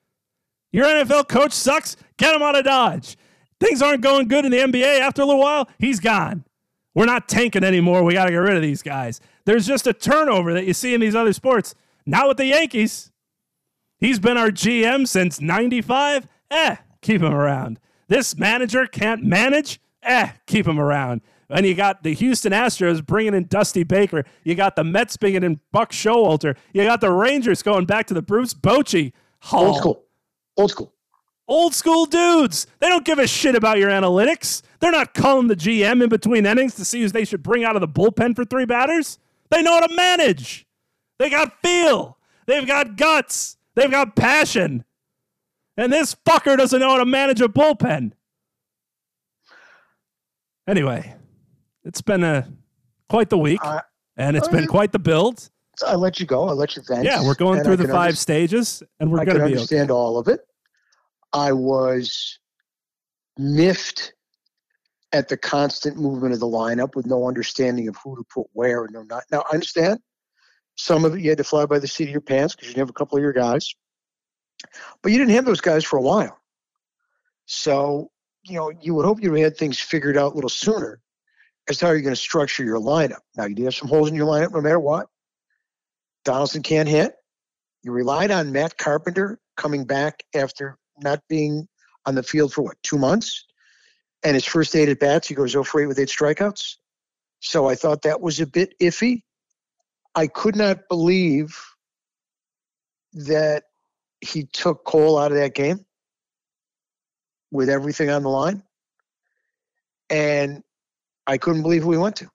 [0.71, 1.95] Your NFL coach sucks.
[2.17, 3.17] Get him out of Dodge.
[3.59, 4.99] Things aren't going good in the NBA.
[4.99, 6.43] After a little while, he's gone.
[6.95, 8.03] We're not tanking anymore.
[8.03, 9.21] We got to get rid of these guys.
[9.45, 11.75] There's just a turnover that you see in these other sports.
[12.05, 13.11] Not with the Yankees.
[13.99, 16.27] He's been our GM since 95.
[16.49, 17.79] Eh, keep him around.
[18.07, 19.79] This manager can't manage.
[20.03, 21.21] Eh, keep him around.
[21.49, 24.23] And you got the Houston Astros bringing in Dusty Baker.
[24.43, 26.55] You got the Mets bringing in Buck Showalter.
[26.73, 29.67] You got the Rangers going back to the Bruce Bochy Hall.
[29.67, 30.03] Old school.
[30.57, 30.93] Old school.
[31.47, 32.67] Old school dudes.
[32.79, 34.61] They don't give a shit about your analytics.
[34.79, 37.75] They're not calling the GM in between innings to see who they should bring out
[37.75, 39.19] of the bullpen for three batters.
[39.49, 40.65] They know how to manage.
[41.19, 42.17] They got feel.
[42.47, 43.57] They've got guts.
[43.75, 44.85] They've got passion.
[45.75, 48.13] And this fucker doesn't know how to manage a bullpen.
[50.71, 51.13] Anyway,
[51.84, 52.49] it's been a
[53.10, 53.81] quite the week, Uh,
[54.15, 55.49] and it's been quite the build.
[55.86, 56.47] I let you go.
[56.47, 57.03] I let you vent.
[57.03, 59.53] Yeah, we're going through the five stages, and we're going to be okay.
[59.55, 60.39] understand all of it.
[61.34, 62.39] I was
[63.38, 64.13] miffed
[65.12, 68.86] at the constant movement of the lineup with no understanding of who to put where
[68.86, 69.23] and no not.
[69.29, 69.99] Now I understand
[70.75, 72.79] some of it you had to fly by the seat of your pants because you
[72.79, 73.73] have a couple of your guys,
[75.01, 76.38] but you didn't have those guys for a while.
[77.45, 78.11] So
[78.43, 80.99] you know you would hope you had things figured out a little sooner
[81.69, 83.19] as to how you're going to structure your lineup.
[83.38, 85.08] Now you do have some holes in your lineup, no matter what.
[86.25, 87.15] Donaldson can't hit.
[87.84, 91.67] You relied on Matt Carpenter coming back after not being
[92.06, 93.45] on the field for what two months,
[94.23, 96.75] and his first eight at bats he goes 0 for 8 with eight strikeouts.
[97.39, 99.23] So I thought that was a bit iffy.
[100.13, 101.59] I could not believe
[103.13, 103.63] that
[104.20, 105.86] he took Cole out of that game
[107.52, 108.64] with everything on the line,
[110.10, 110.64] and
[111.28, 112.30] I couldn't believe who he went to.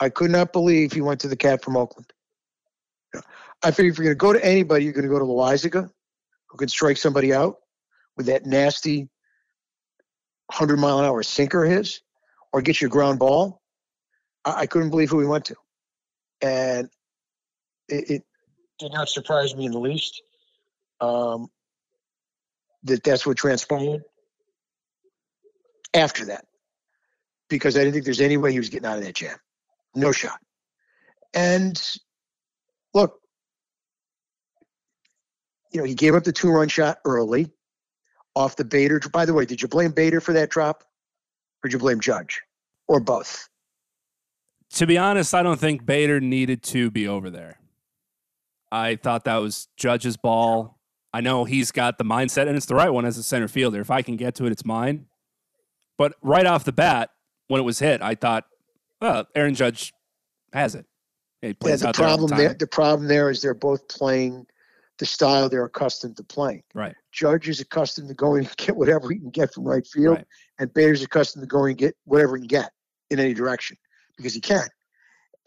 [0.00, 2.12] I could not believe he went to the cat from Oakland.
[3.62, 5.88] I figured if you're going to go to anybody, you're going to go to Loaisiga,
[6.48, 7.56] who can strike somebody out
[8.16, 9.08] with that nasty
[10.46, 12.00] 100 mile an hour sinker his,
[12.52, 13.60] or get your ground ball.
[14.44, 15.54] I, I couldn't believe who he went to.
[16.40, 16.88] And
[17.88, 18.22] it, it
[18.78, 20.22] did not surprise me in the least
[21.00, 21.48] um,
[22.84, 24.02] that that's what transpired
[25.94, 26.44] after that.
[27.48, 29.36] Because I didn't think there's any way he was getting out of that jam.
[29.94, 30.40] No shot.
[31.34, 31.80] And
[32.94, 33.20] look,
[35.70, 37.50] you know, he gave up the two run shot early
[38.34, 39.00] off the Bader.
[39.12, 40.84] By the way, did you blame Bader for that drop
[41.62, 42.40] or did you blame Judge
[42.88, 43.48] or both?
[44.74, 47.58] To be honest, I don't think Bader needed to be over there.
[48.70, 50.78] I thought that was Judge's ball.
[51.12, 53.80] I know he's got the mindset, and it's the right one as a center fielder.
[53.80, 55.06] If I can get to it, it's mine.
[55.98, 57.10] But right off the bat,
[57.48, 58.44] when it was hit, I thought,
[59.00, 59.92] well, Aaron Judge
[60.52, 60.86] has it.
[61.42, 63.86] He Yeah, plays the out there problem the there, the problem there is they're both
[63.88, 64.46] playing
[64.98, 66.62] the style they're accustomed to playing.
[66.74, 66.94] Right.
[67.12, 70.26] Judge is accustomed to going and get whatever he can get from right field, Right.
[70.60, 72.70] and Bader's accustomed to going and get whatever he can get
[73.10, 73.76] in any direction
[74.16, 74.66] because he can.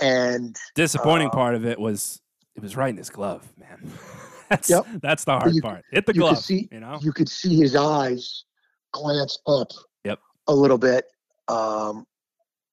[0.02, 2.22] And Disappointing Uh, part of it was
[2.56, 3.92] it was right in his glove, man.
[4.50, 4.86] that's Yep.
[5.02, 5.84] that's the hard you- part.
[5.92, 6.44] Hit the you could glove.
[6.44, 7.00] see- you know?
[7.02, 8.44] you could see his eyes
[8.92, 9.72] glance up
[10.04, 10.20] Yep.
[10.48, 11.06] a little bit,
[11.48, 12.06] um,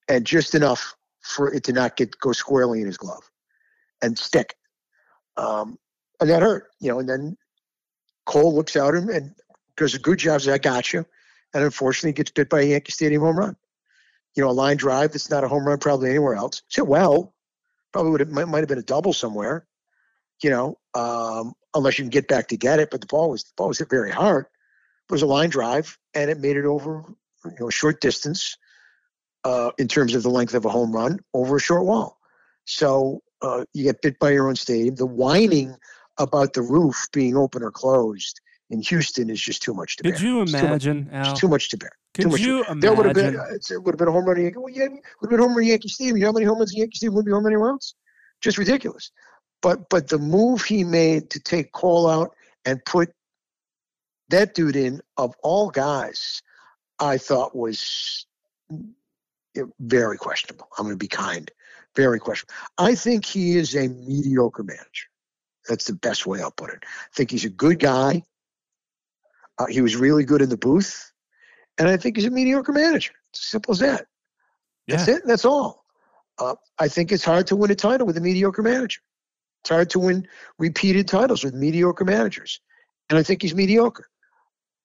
[0.08, 3.30] and just enough for it to not get go squarely in his glove
[4.02, 4.56] and stick.
[5.36, 5.78] Um,
[6.20, 6.98] and that hurt, you know.
[6.98, 7.36] And then
[8.26, 9.34] Cole looks at him and
[9.76, 10.40] does a good job.
[10.40, 11.04] Says, "I got you,"
[11.54, 13.56] and unfortunately gets bit by a Yankee Stadium home run.
[14.34, 16.62] You know, a line drive that's not a home run probably anywhere else.
[16.68, 17.34] So well,
[17.92, 19.66] probably would have might, might have been a double somewhere.
[20.42, 22.90] You know, um, unless you can get back to get it.
[22.90, 24.46] But the ball was the ball was hit very hard.
[25.08, 27.04] It was a line drive, and it made it over
[27.44, 28.56] you know a short distance
[29.44, 32.18] uh, in terms of the length of a home run over a short wall.
[32.64, 34.94] So uh, you get bit by your own stadium.
[34.94, 35.76] The whining
[36.18, 38.40] about the roof being open or closed
[38.70, 40.12] in Houston is just too much to bear.
[40.12, 41.30] Could you It's too much- imagine, Al?
[41.32, 41.90] It's too much to bear.
[42.14, 43.58] too Could much to you That would have been imagine?
[43.70, 44.52] it would have been a home run.
[44.56, 46.16] Well, yeah, would have been home run Yankee Stadium.
[46.16, 47.94] You know how many home runs in Yankee Stadium would be home anywhere else?
[48.40, 49.10] Just ridiculous.
[49.62, 52.34] But but the move he made to take Cole out
[52.64, 53.12] and put
[54.28, 56.42] that dude in of all guys,
[56.98, 58.26] I thought was
[59.80, 60.68] very questionable.
[60.76, 61.50] I'm going to be kind.
[61.94, 62.54] Very questionable.
[62.78, 65.06] I think he is a mediocre manager.
[65.68, 66.82] That's the best way I'll put it.
[66.82, 68.22] I think he's a good guy.
[69.58, 71.12] Uh, he was really good in the booth,
[71.78, 73.12] and I think he's a mediocre manager.
[73.30, 74.06] It's simple as that.
[74.88, 75.22] That's it.
[75.26, 75.84] That's all.
[76.38, 79.00] Uh, I think it's hard to win a title with a mediocre manager.
[79.62, 80.26] It's hard to win
[80.58, 82.60] repeated titles with mediocre managers,
[83.08, 84.08] and I think he's mediocre.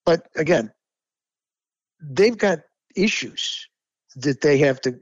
[0.06, 0.72] But again,
[2.02, 2.60] they've got
[2.96, 3.68] issues
[4.18, 5.00] that they have to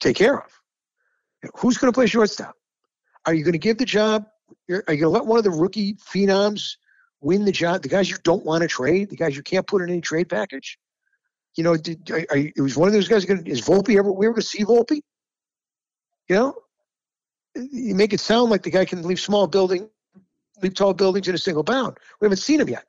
[0.00, 0.60] take care of.
[1.56, 2.54] Who's going to play shortstop?
[3.26, 4.24] Are you going to give the job?
[4.70, 6.76] Are you going to let one of the rookie phenoms
[7.20, 7.82] win the job?
[7.82, 10.28] The guys you don't want to trade, the guys you can't put in any trade
[10.28, 10.78] package.
[11.56, 13.98] You know, did, are, are it was one of those guys going to, is Volpe
[13.98, 15.00] ever, we ever see Volpe?
[16.28, 16.54] You know,
[17.54, 19.88] you make it sound like the guy can leave small building,
[20.62, 21.98] leave tall buildings in a single bound.
[22.20, 22.84] We haven't seen him yet.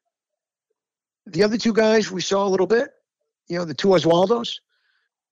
[1.28, 2.90] The other two guys we saw a little bit,
[3.48, 4.60] you know, the two Oswaldos.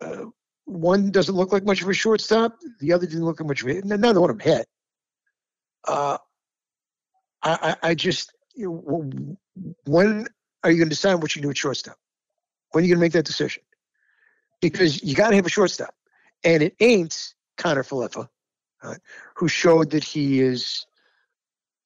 [0.01, 0.25] Uh,
[0.65, 2.57] one doesn't look like much of a shortstop.
[2.79, 4.67] The other didn't look like much of a Neither one of them hit.
[5.87, 6.17] Uh,
[7.41, 9.37] I, I, I just, you know,
[9.85, 10.27] when
[10.63, 11.97] are you going to decide what you do at shortstop?
[12.71, 13.63] When are you going to make that decision?
[14.61, 15.95] Because you got to have a shortstop,
[16.43, 18.27] and it ain't Kiner-Falefa,
[18.83, 18.95] uh,
[19.35, 20.85] who showed that he is,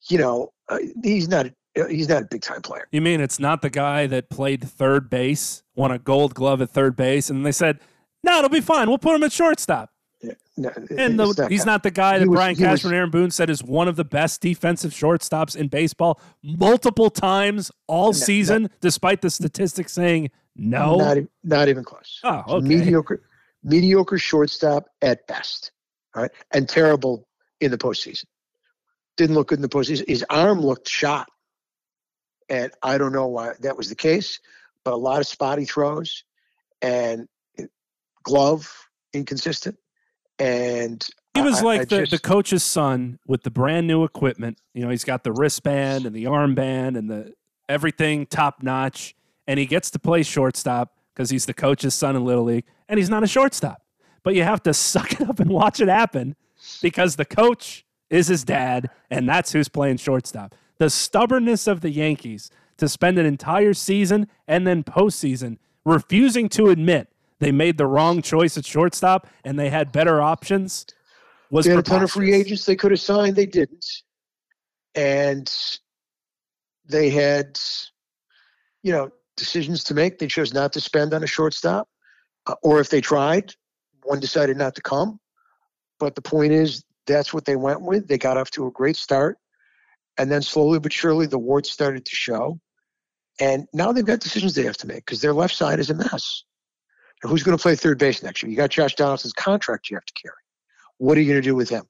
[0.09, 1.47] you know, uh, he's not
[1.79, 2.87] uh, he's not a big time player.
[2.91, 6.69] You mean it's not the guy that played third base, won a gold glove at
[6.69, 7.79] third base, and they said,
[8.23, 8.87] no, it'll be fine.
[8.87, 9.89] We'll put him at shortstop.
[10.55, 11.71] No, And the, he's Connor.
[11.71, 14.05] not the guy that was- Brian Cashman and Aaron Boone said is one of the
[14.05, 18.25] best defensive shortstops in baseball multiple times all No, no.
[18.25, 20.95] season, despite the statistics saying no.
[20.97, 22.19] Not, not even close.
[22.23, 22.67] oh, okay.
[22.67, 23.21] Mediocre,
[23.63, 25.71] mediocre shortstop at best.
[26.15, 27.27] Right, and terrible
[27.59, 28.25] in the postseason.
[29.17, 30.07] Didn't look good in the postseason.
[30.07, 31.27] His arm looked shot,
[32.49, 34.39] and I don't know why that was the case.
[34.83, 36.23] But a lot of spotty throws,
[36.81, 37.27] and
[38.23, 38.71] glove
[39.13, 39.77] inconsistent,
[40.39, 44.59] and He was I- like I the, the coach's son with the brand new equipment.
[44.73, 47.33] You know, he's got the wristband and the armband and the
[47.69, 49.15] everything top notch,
[49.47, 52.97] and he gets to play shortstop because he's the coach's son in Little League, and
[52.97, 53.82] he's not a shortstop.
[54.23, 56.35] But you have to suck it up and watch it happen
[56.81, 60.55] because the coach is his dad, and that's who's playing shortstop.
[60.77, 66.69] The stubbornness of the Yankees to spend an entire season and then postseason refusing to
[66.69, 67.09] admit
[67.39, 70.85] they made the wrong choice at shortstop and they had better options
[71.53, 73.35] was They had a ton of free agents they could have signed.
[73.35, 73.85] They didn't.
[74.95, 75.51] And
[76.85, 77.59] they had,
[78.81, 80.17] you know, decisions to make.
[80.17, 81.87] They chose not to spend on a shortstop.
[82.47, 83.53] Uh, or if they tried,
[84.05, 85.19] one decided not to come.
[85.99, 88.07] But the point is, that's what they went with.
[88.07, 89.37] They got off to a great start.
[90.17, 92.59] And then slowly but surely, the warts started to show.
[93.39, 95.95] And now they've got decisions they have to make because their left side is a
[95.95, 96.43] mess.
[97.23, 98.49] Now, who's going to play third base next year?
[98.51, 100.35] You got Josh Donaldson's contract you have to carry.
[100.97, 101.83] What are you going to do with him?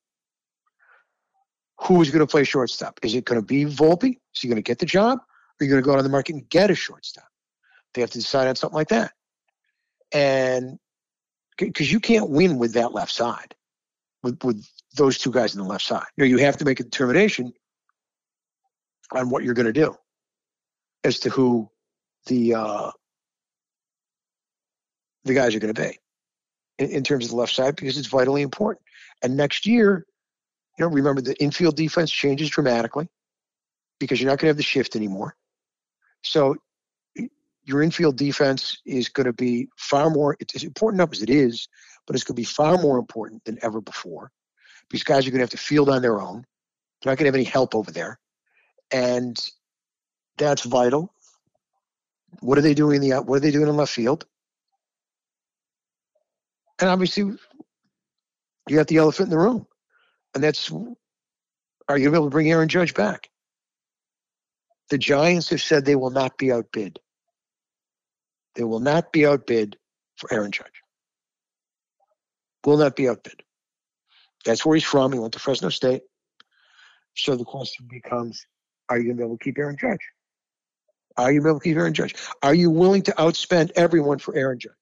[1.84, 2.99] who is going to play shortstop?
[3.03, 4.18] Is it going to be Volpe?
[4.34, 5.20] Is he going to get the job?
[5.20, 5.24] Or
[5.61, 7.28] are you going to go out on the market and get a shortstop?
[7.93, 9.11] They have to decide on something like that.
[10.14, 10.80] And
[11.58, 13.56] because you can't win with that left side,
[14.22, 16.06] with, with those two guys on the left side.
[16.18, 17.54] You know, you have to make a determination
[19.12, 19.95] on what you're going to do
[21.04, 21.70] as to who
[22.28, 22.91] the uh,
[25.26, 25.99] the guys are going to be
[26.80, 28.86] in, in terms of the left side because it's vitally important.
[29.22, 30.06] And next year,
[30.78, 33.08] you know, remember the infield defense changes dramatically
[33.99, 35.36] because you're not going to have the shift anymore.
[36.24, 36.56] So
[37.66, 41.68] your infield defense is going to be far more it's important enough as it is,
[42.05, 44.32] but it's going to be far more important than ever before.
[44.89, 46.45] These guys are going to have to field on their own.
[47.01, 48.20] They're not going to have any help over there,
[48.91, 49.38] and
[50.38, 51.14] that's vital.
[52.41, 54.26] What are they doing in the what are they doing in left field?
[56.80, 57.24] And obviously,
[58.68, 59.68] you got the elephant in the room,
[60.34, 60.72] and that's
[61.89, 63.30] are you going to be able to bring Aaron Judge back?
[64.89, 66.99] The Giants have said they will not be outbid.
[68.56, 69.78] They will not be outbid
[70.18, 70.82] for Aaron Judge.
[72.66, 73.43] Will not be outbid.
[74.45, 75.12] That's where he's from.
[75.12, 76.04] He went to Fresno State.
[77.16, 78.45] So the question becomes
[78.89, 79.99] are you going to be able to keep Aaron Judge?
[81.18, 82.16] Are you able to keep Aaron Judge?
[82.41, 84.74] Are you willing to outspend everyone for Aaron Judge?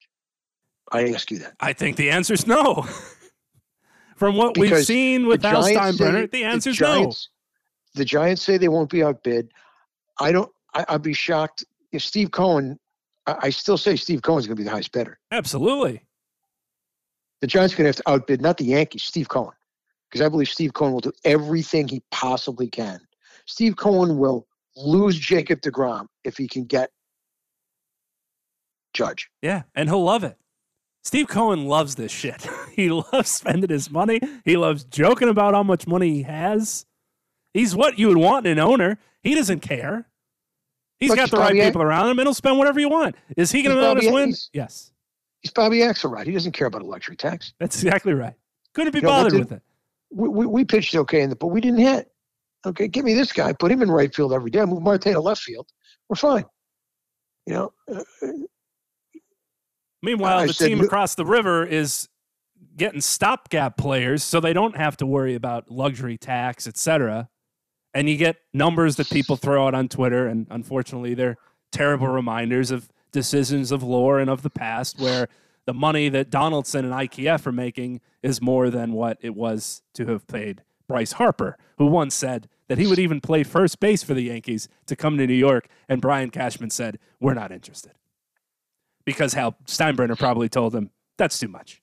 [0.91, 1.53] I ask you that.
[1.59, 2.85] I think the answer is no.
[4.15, 7.11] From what because we've seen with Hal Steinbrenner, the answer is no.
[7.95, 9.51] The Giants say they won't be outbid.
[10.19, 10.49] I don't.
[10.73, 12.79] I, would be shocked if Steve Cohen.
[13.41, 15.19] I, still say Steve Cohen's going to be the highest bidder.
[15.31, 16.03] Absolutely.
[17.41, 19.53] The Giants are going to have to outbid not the Yankees, Steve Cohen,
[20.09, 22.99] because I believe Steve Cohen will do everything he possibly can.
[23.45, 26.91] Steve Cohen will lose Jacob DeGrom if he can get
[28.93, 29.29] Judge.
[29.41, 30.37] Yeah, and he'll love it.
[31.03, 32.47] Steve Cohen loves this shit.
[32.75, 34.19] he loves spending his money.
[34.45, 36.85] He loves joking about how much money he has.
[37.53, 38.99] He's what you would want in an owner.
[39.23, 40.07] He doesn't care.
[41.01, 43.15] He's Look, got he's the right people around him, and he'll spend whatever you want.
[43.35, 44.33] Is he going to let us win?
[44.53, 44.91] Yes.
[45.41, 46.27] He's Bobby Axelrod.
[46.27, 47.53] He doesn't care about a luxury tax.
[47.59, 48.35] That's exactly right.
[48.75, 49.61] Couldn't be you bothered know, with it.
[50.11, 52.11] We, we, we, pitched okay, in the, but we didn't hit.
[52.67, 53.51] Okay, give me this guy.
[53.51, 54.63] Put him in right field every day.
[54.63, 55.67] Move Marte to left field.
[56.07, 56.45] We're fine.
[57.47, 58.27] You know, uh,
[60.03, 62.07] Meanwhile, I the said, team across the river is
[62.77, 67.29] getting stopgap players, so they don't have to worry about luxury tax, etc.
[67.93, 71.37] And you get numbers that people throw out on Twitter, and unfortunately, they're
[71.71, 75.27] terrible reminders of decisions of lore and of the past, where
[75.65, 80.05] the money that Donaldson and IKF are making is more than what it was to
[80.07, 84.13] have paid Bryce Harper, who once said that he would even play first base for
[84.13, 87.91] the Yankees to come to New York, and Brian Cashman said, "We're not interested."
[89.05, 91.81] because Hal Steinbrenner probably told him that's too much.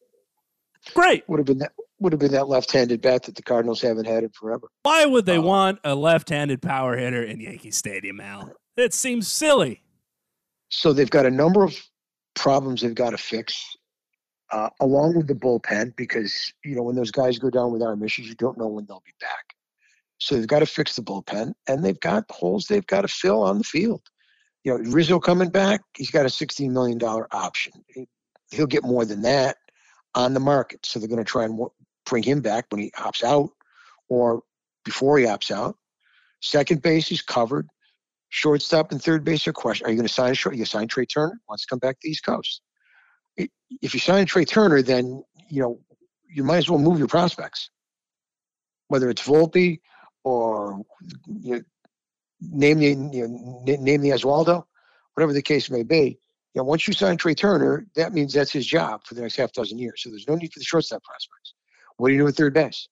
[0.94, 1.28] Great.
[1.28, 4.24] Would have been that would have been that left-handed bat that the Cardinals haven't had
[4.24, 4.68] in forever.
[4.82, 8.52] Why would they uh, want a left-handed power hitter in Yankee Stadium, Al?
[8.76, 9.82] It seems silly.
[10.68, 11.76] So they've got a number of
[12.34, 13.76] problems they've got to fix,
[14.52, 18.02] uh, along with the bullpen, because you know when those guys go down with arm
[18.02, 19.54] issues, you don't know when they'll be back.
[20.18, 23.42] So they've got to fix the bullpen, and they've got holes they've got to fill
[23.42, 24.02] on the field
[24.68, 27.72] you know, Rizzo coming back, he's got a $16 million option.
[28.50, 29.56] He'll get more than that
[30.14, 30.84] on the market.
[30.84, 31.58] So they're going to try and
[32.08, 33.50] bring him back when he opts out
[34.08, 34.42] or
[34.84, 35.76] before he opts out.
[36.40, 37.66] Second base is covered.
[38.30, 39.86] Shortstop and third base are question.
[39.86, 40.56] Are you going to sign a short?
[40.56, 41.40] You sign Trea Turner?
[41.48, 42.62] Wants to come back to the East Coast.
[43.36, 45.80] If you sign Trea Turner, then you know
[46.28, 47.70] you might as well move your prospects.
[48.88, 49.80] Whether it's Volpe
[50.24, 50.82] or
[51.26, 51.60] you know,
[52.40, 54.64] name the you know, name the Oswaldo,
[55.14, 56.18] whatever the case may be.
[56.54, 59.36] You know, once you sign Trea Turner, that means that's his job for the next
[59.36, 60.02] half dozen years.
[60.02, 61.54] So there's no need for the shortstop prospects.
[61.98, 62.88] What do you do with third base?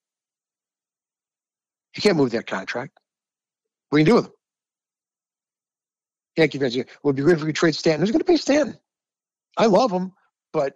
[1.95, 2.93] You can't move that contract.
[3.89, 4.33] What do you do with him?
[6.37, 8.03] Yankee fans, it would be great if we could trade Stanton.
[8.03, 8.77] Who's going to pay Stanton?
[9.57, 10.13] I love him,
[10.53, 10.75] but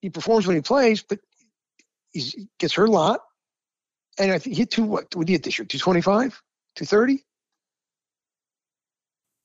[0.00, 1.20] he performs when he plays, but
[2.12, 3.20] he gets hurt a lot.
[4.18, 5.66] And I think he hit two, what, what did he hit this year?
[5.66, 6.42] 225?
[6.74, 7.22] 230?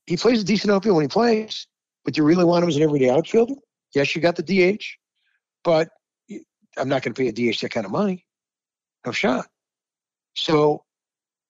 [0.07, 1.67] he plays a decent outfield when he plays,
[2.03, 3.53] but do you really want him as an everyday outfielder?
[3.93, 4.83] Yes, you got the DH,
[5.63, 5.89] but
[6.77, 8.25] I'm not going to pay a DH that kind of money.
[9.05, 9.47] No shot.
[10.35, 10.83] So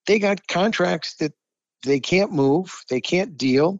[0.07, 1.33] they got contracts that
[1.83, 3.79] they can't move, they can't deal,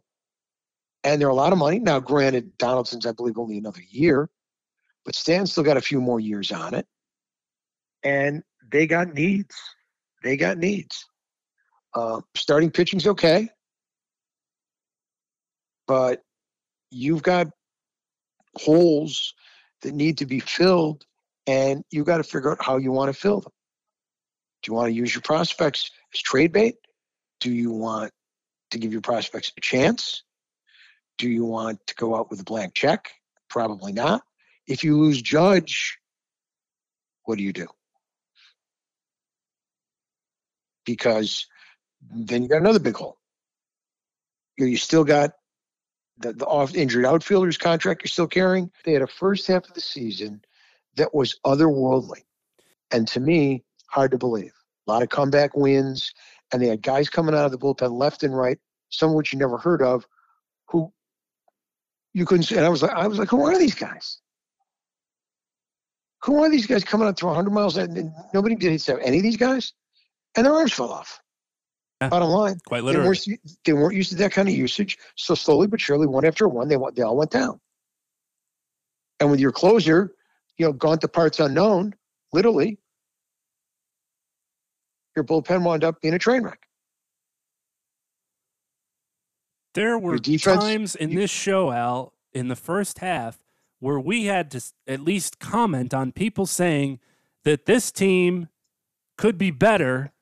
[1.04, 1.78] and they're a lot of money.
[1.78, 4.28] Now, granted, Donaldson's, I believe, only another year,
[5.04, 6.86] but Stan's still got a few more years on it.
[8.04, 9.54] And they got needs.
[10.22, 11.06] They got needs.
[11.94, 13.48] Uh, starting pitching's okay
[15.86, 16.22] but
[16.90, 17.48] you've got
[18.56, 19.34] holes
[19.82, 21.04] that need to be filled
[21.46, 23.52] and you've got to figure out how you want to fill them.
[24.62, 26.76] Do you want to use your prospects as trade bait?
[27.40, 28.12] Do you want
[28.70, 30.22] to give your prospects a chance?
[31.18, 33.10] Do you want to go out with a blank check?
[33.48, 34.22] Probably not.
[34.66, 35.98] If you lose Judge,
[37.24, 37.66] what do you do?
[40.86, 41.46] Because
[42.10, 43.18] then you got another big hole.
[44.56, 45.32] You, you still got
[46.18, 48.70] the, the off injured outfielders contract you're still carrying.
[48.84, 50.42] They had a first half of the season
[50.96, 52.22] that was otherworldly.
[52.90, 54.52] And to me, hard to believe.
[54.86, 56.12] A lot of comeback wins,
[56.52, 58.58] and they had guys coming out of the bullpen left and right,
[58.90, 60.06] some of which you never heard of,
[60.68, 60.92] who
[62.12, 62.56] you couldn't see.
[62.56, 64.18] And I was like, I was like, who are these guys?
[66.24, 67.76] Who are these guys coming out to 100 miles?
[67.76, 69.72] And nobody did any of these guys,
[70.36, 71.20] and their arms fell off.
[72.00, 72.08] Yeah.
[72.08, 73.06] Bottom line, Quite they literally.
[73.06, 73.26] weren't,
[73.64, 74.98] they weren't used to that kind of usage.
[75.16, 77.60] So slowly but surely, one after one, they went, they all went down.
[79.20, 80.12] And with your closer,
[80.58, 81.94] you know, gone to parts unknown,
[82.32, 82.78] literally,
[85.16, 86.66] your bullpen wound up being a train wreck.
[89.74, 93.38] There were defense- times in this show, Al, in the first half,
[93.78, 97.00] where we had to at least comment on people saying
[97.44, 98.48] that this team
[99.16, 100.12] could be better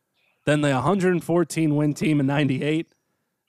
[0.47, 2.95] than the 114 win team in 98,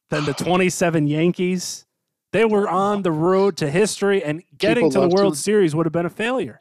[0.09, 1.85] than the 27 Yankees.
[2.31, 5.75] They were on the road to history, and getting People to the World to- Series
[5.75, 6.60] would have been a failure.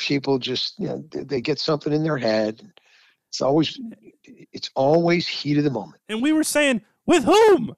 [0.00, 2.72] People just, you know, they, they get something in their head.
[3.28, 3.78] It's always,
[4.24, 6.00] it's always heat of the moment.
[6.08, 7.76] And we were saying, with whom?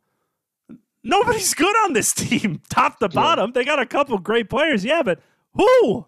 [1.05, 3.53] Nobody's good on this team, top to bottom.
[3.53, 5.21] They got a couple great players, yeah, but
[5.55, 6.07] who?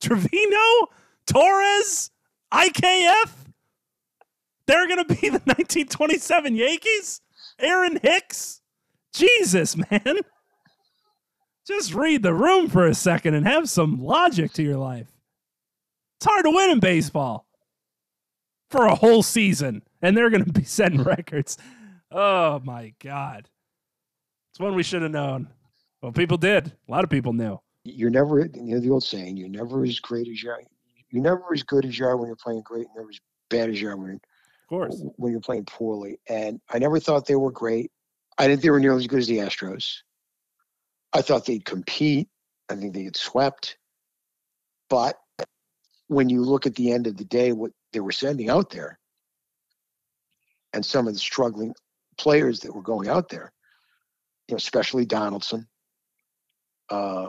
[0.00, 0.88] Trevino?
[1.26, 2.10] Torres?
[2.52, 3.30] IKF?
[4.66, 7.22] They're going to be the 1927 Yankees?
[7.58, 8.60] Aaron Hicks?
[9.14, 10.18] Jesus, man.
[11.66, 15.13] Just read the room for a second and have some logic to your life.
[16.24, 17.46] It's hard to win in baseball
[18.70, 21.58] for a whole season, and they're going to be setting records.
[22.10, 23.50] Oh my God.
[24.50, 25.48] It's one we should have known.
[26.00, 26.68] Well, people did.
[26.88, 27.60] A lot of people knew.
[27.84, 30.62] You're never, you know, the old saying, you're never as great as you are.
[31.10, 33.20] You're never as good as you are when you're playing great, never as
[33.50, 35.02] bad as you are when you're Of course.
[35.16, 36.18] when you're playing poorly.
[36.26, 37.90] And I never thought they were great.
[38.38, 39.96] I didn't think they were nearly as good as the Astros.
[41.12, 42.30] I thought they'd compete.
[42.70, 43.76] I think they get swept.
[44.88, 45.18] But
[46.08, 48.98] when you look at the end of the day, what they were sending out there,
[50.72, 51.74] and some of the struggling
[52.18, 53.52] players that were going out there,
[54.48, 55.66] you know, especially Donaldson,
[56.90, 57.28] uh,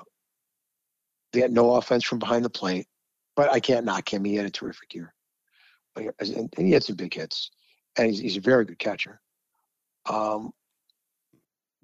[1.31, 2.87] they had no offense from behind the plate.
[3.35, 4.23] But I can't knock him.
[4.23, 5.13] He had a terrific year
[5.95, 7.51] and he had some big hits,
[7.97, 9.21] and he's, he's a very good catcher.
[10.09, 10.51] Um,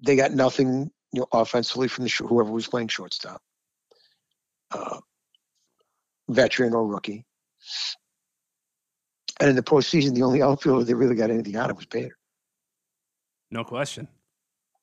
[0.04, 3.40] they got nothing, you know, offensively from the whoever was playing shortstop,
[4.72, 4.98] uh,
[6.32, 7.24] veteran or rookie.
[9.40, 12.16] And in the postseason, the only outfielder they really got anything out of was Bader.
[13.50, 14.08] No question.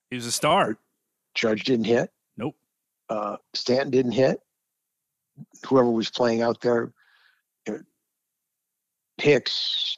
[0.09, 0.77] He was a star.
[1.33, 2.11] Judge didn't hit.
[2.37, 2.55] Nope.
[3.09, 4.39] Uh, Stanton didn't hit.
[5.67, 6.91] Whoever was playing out there,
[7.65, 7.79] you know,
[9.17, 9.97] Hicks,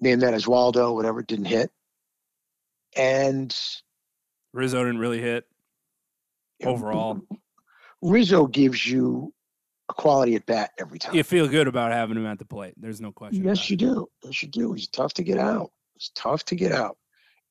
[0.00, 1.70] name that Oswaldo, whatever, didn't hit.
[2.96, 3.54] And
[4.52, 5.44] Rizzo didn't really hit
[6.64, 7.20] overall.
[8.02, 9.32] Rizzo gives you
[9.88, 11.14] a quality at bat every time.
[11.14, 12.74] You feel good about having him at the plate.
[12.76, 13.44] There's no question.
[13.44, 13.70] yes, it.
[13.70, 14.08] you do.
[14.24, 14.72] Yes, you do.
[14.72, 15.70] He's tough to get out.
[15.94, 16.96] It's tough to get out.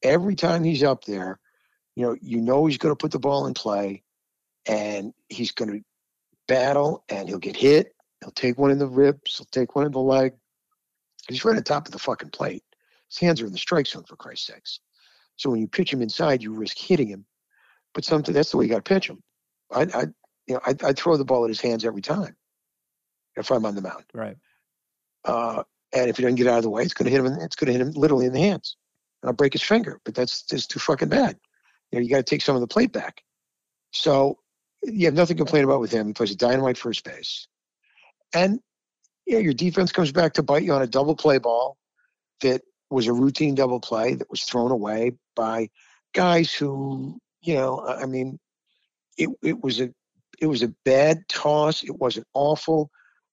[0.03, 1.39] Every time he's up there,
[1.95, 4.03] you know, you know he's going to put the ball in play,
[4.67, 5.81] and he's going to
[6.47, 7.93] battle, and he'll get hit.
[8.21, 9.37] He'll take one in the ribs.
[9.37, 10.33] He'll take one in the leg.
[11.27, 12.63] He's right on top of the fucking plate.
[13.09, 14.79] His hands are in the strike zone for Christ's sakes.
[15.37, 17.25] So when you pitch him inside, you risk hitting him.
[17.93, 19.21] But something that's the way you got to pitch him.
[19.71, 20.05] I, I,
[20.47, 22.35] you know, I, I throw the ball at his hands every time
[23.35, 24.05] if I'm on the mound.
[24.13, 24.37] Right.
[25.23, 27.25] Uh, and if he doesn't get out of the way, it's going to hit him.
[27.25, 28.77] In, it's going to hit him literally in the hands,
[29.21, 29.99] and I'll break his finger.
[30.03, 31.37] But that's just too fucking bad.
[31.91, 33.23] You know, you got to take some of the plate back.
[33.91, 34.39] So
[34.83, 36.07] you have nothing to complain about with him.
[36.07, 37.47] He plays a dynamite first base,
[38.33, 38.59] and
[39.25, 41.77] yeah, your defense comes back to bite you on a double play ball
[42.41, 45.69] that was a routine double play that was thrown away by
[46.13, 48.39] guys who, you know, I I mean,
[49.17, 49.91] it it was a
[50.39, 51.83] it was a bad toss.
[51.83, 52.91] It wasn't awful.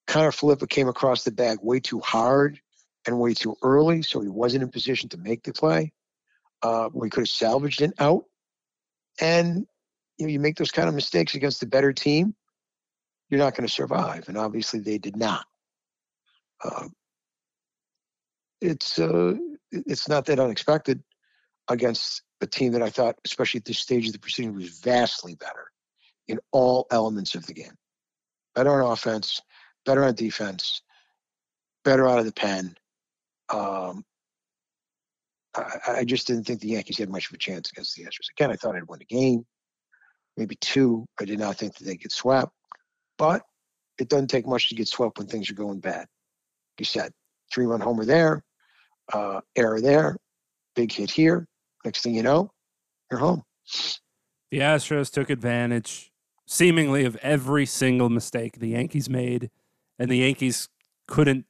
[0.09, 2.61] Kiner-Falefa came across the bag way too hard
[3.07, 5.92] and way too early, so he wasn't in position to make the play.
[6.62, 8.24] Uh, he could have salvaged an out.
[9.20, 9.66] And
[10.18, 12.34] you know, you make those kind of mistakes against the better team,
[13.28, 14.28] you're not going to survive.
[14.28, 15.44] And obviously, they did not.
[16.62, 16.88] Uh,
[18.61, 19.34] it's uh,
[19.72, 21.03] it's not that unexpected
[21.68, 25.34] against a team that I thought, especially at this stage of the proceeding, was vastly
[25.34, 25.72] better
[26.29, 27.75] in all elements of the game.
[28.55, 29.41] Better on offense,
[29.85, 30.83] better on defense,
[31.85, 32.75] better out of the pen.
[33.49, 34.05] Um,
[35.55, 38.31] I, I just didn't think the Yankees had much of a chance against the Astros.
[38.31, 39.45] Again, I thought I'd win a game,
[40.37, 41.07] maybe two.
[41.20, 42.53] I did not think that they'd get swept,
[43.18, 43.43] but
[43.99, 46.07] it doesn't take much to get swept when things are going bad.
[46.79, 47.12] You said,
[47.53, 48.43] three run homer there,
[49.12, 50.16] uh, error there,
[50.75, 51.47] big hit here.
[51.85, 52.51] Next thing you know,
[53.11, 53.43] you're home.
[54.51, 56.12] The Astros took advantage
[56.53, 59.50] seemingly of every single mistake the Yankees made,
[59.98, 60.68] and the Yankees
[61.07, 61.46] couldn't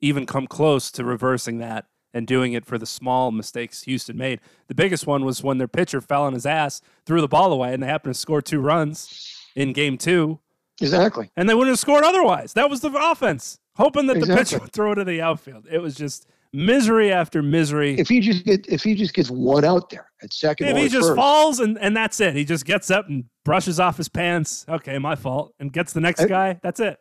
[0.00, 1.84] even come close to reversing that
[2.14, 4.40] and doing it for the small mistakes Houston made.
[4.68, 7.74] The biggest one was when their pitcher fell on his ass, threw the ball away,
[7.74, 10.40] and they happened to score two runs in game two.
[10.80, 11.30] Exactly.
[11.36, 12.54] And they wouldn't have scored otherwise.
[12.54, 14.34] That was the offense, hoping that Exactly.
[14.34, 15.66] the pitcher would throw it to the outfield.
[15.70, 17.98] It was just misery after misery.
[17.98, 20.88] If he just get if he just gets one out there at second, If he
[20.88, 24.08] just first, falls and, and that's it, he just gets up and brushes off his
[24.08, 24.64] pants.
[24.68, 26.60] Okay, my fault, and gets the next I- guy.
[26.62, 26.98] That's it.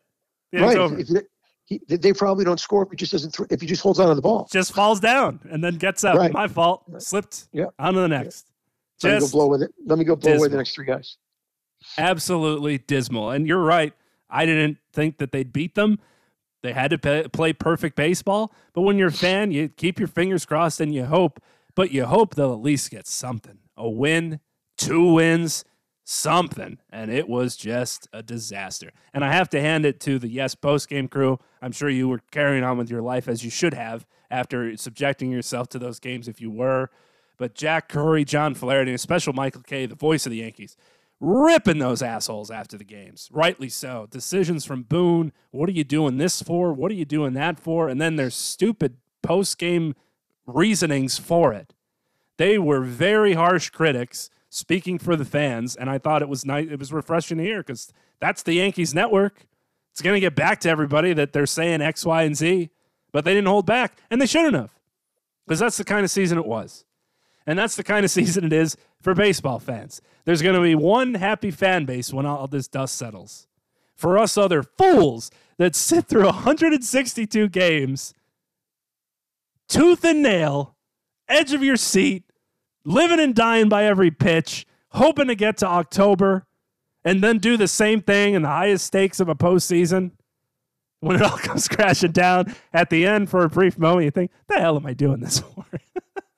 [0.51, 0.77] Inning's right?
[0.79, 0.99] over.
[0.99, 1.23] If, if
[1.65, 3.31] he, they probably don't score if he just doesn't.
[3.31, 4.47] Throw, if he just holds on to the ball.
[4.51, 6.17] just falls down and then gets up.
[6.17, 6.33] Right.
[6.33, 6.83] My fault.
[6.87, 7.01] Right.
[7.01, 7.47] Slipped.
[7.53, 7.65] Yeah.
[7.77, 8.47] On to the next.
[9.03, 9.71] Let me go blow with it.
[9.85, 11.17] Let me go blow away the next three guys.
[11.97, 13.31] absolutely dismal.
[13.31, 13.93] And you're right.
[14.29, 15.99] I didn't think that they'd beat them.
[16.61, 18.53] They had to pay, play perfect baseball.
[18.73, 21.41] But when you're a fan, you keep your fingers crossed and you hope.
[21.75, 24.41] But you hope they'll at least get something a win,
[24.77, 25.63] two wins,
[26.03, 26.77] something.
[26.89, 28.91] And it was just a disaster.
[29.13, 31.39] And I have to hand it to the Yes post game crew.
[31.61, 35.31] I'm sure you were carrying on with your life as you should have after subjecting
[35.31, 36.89] yourself to those games if you were.
[37.37, 40.75] But Jack Curry, John Flaherty, and especially Michael Kay, the voice of the Yankees,
[41.19, 43.29] ripping those assholes after the games.
[43.31, 44.07] Rightly so.
[44.09, 45.31] Decisions from Boone.
[45.51, 46.73] What are you doing this for?
[46.73, 47.89] What are you doing that for?
[47.89, 49.95] And then their stupid post game
[50.45, 51.73] reasonings for it.
[52.37, 56.67] They were very harsh critics speaking for the fans, and I thought it was nice.
[56.69, 59.45] It was refreshing to hear because that's the Yankees network.
[59.91, 62.69] It's going to get back to everybody that they're saying X, Y, and Z,
[63.11, 64.73] but they didn't hold back, and they shouldn't have
[65.45, 66.85] because that's the kind of season it was.
[67.49, 70.01] And that's the kind of season it is for baseball fans.
[70.23, 73.47] There's going to be one happy fan base when all this dust settles.
[73.95, 78.13] For us other fools that sit through 162 games,
[79.67, 80.75] tooth and nail,
[81.27, 82.23] edge of your seat,
[82.85, 86.45] living and dying by every pitch, hoping to get to October,
[87.03, 90.11] and then do the same thing in the highest stakes of a postseason.
[90.99, 94.29] When it all comes crashing down at the end for a brief moment, you think,
[94.47, 95.65] the hell am I doing this for?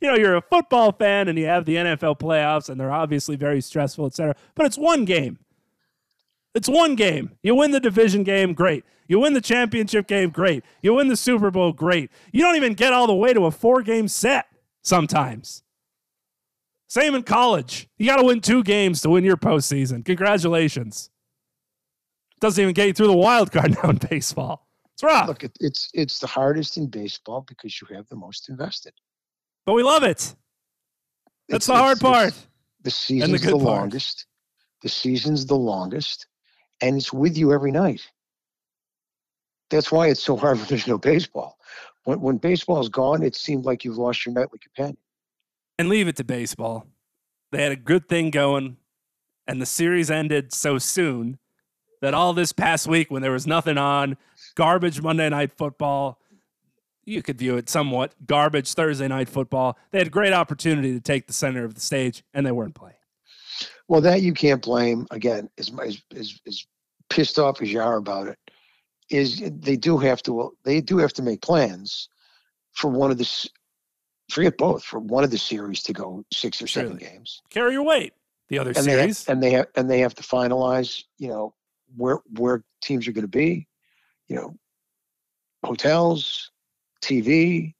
[0.00, 3.36] you know, you're a football fan and you have the NFL playoffs and they're obviously
[3.36, 4.34] very stressful, et cetera.
[4.54, 5.38] But it's one game.
[6.54, 7.32] It's one game.
[7.42, 8.84] You win the division game, great.
[9.06, 10.64] You win the championship game, great.
[10.82, 12.10] You win the Super Bowl, great.
[12.32, 14.46] You don't even get all the way to a four game set
[14.82, 15.62] sometimes.
[16.88, 17.88] Same in college.
[17.98, 20.04] You got to win two games to win your postseason.
[20.04, 21.10] Congratulations.
[22.40, 24.66] Doesn't even get you through the wild card now in baseball.
[24.94, 28.92] It's rough, Look, it's it's the hardest in baseball because you have the most invested.
[29.66, 30.34] But we love it.
[31.48, 32.34] That's It's- the hard part.
[32.82, 33.62] The season's the part.
[33.62, 34.26] longest.
[34.82, 36.26] The season's the longest,
[36.80, 38.00] and it's with you every night.
[39.70, 41.58] That's why it's so hard when there's no baseball.
[42.04, 44.96] When when baseball is gone, it seemed like you've lost your nightly companion.
[45.78, 46.86] and leave it to baseball.
[47.52, 48.76] They had a good thing going,
[49.46, 51.38] and the series ended so soon
[52.02, 54.16] that all this past week, when there was nothing on,
[54.54, 56.18] garbage Monday night football,
[57.10, 59.76] you could view it somewhat garbage Thursday night football.
[59.90, 62.74] They had a great opportunity to take the center of the stage, and they weren't
[62.74, 62.94] playing.
[63.88, 65.06] Well, that you can't blame.
[65.10, 66.66] Again, as as as, as
[67.08, 68.38] pissed off as you are about it,
[69.10, 72.08] is they do have to they do have to make plans
[72.72, 73.48] for one of the
[74.30, 77.12] forget both for one of the series to go six or seven Surely.
[77.12, 78.14] games, Carry your weight.
[78.48, 81.28] The other and they series, have, and they have and they have to finalize you
[81.28, 81.54] know
[81.96, 83.66] where where teams are going to be,
[84.28, 84.54] you know,
[85.64, 86.50] hotels,
[87.02, 87.74] TV,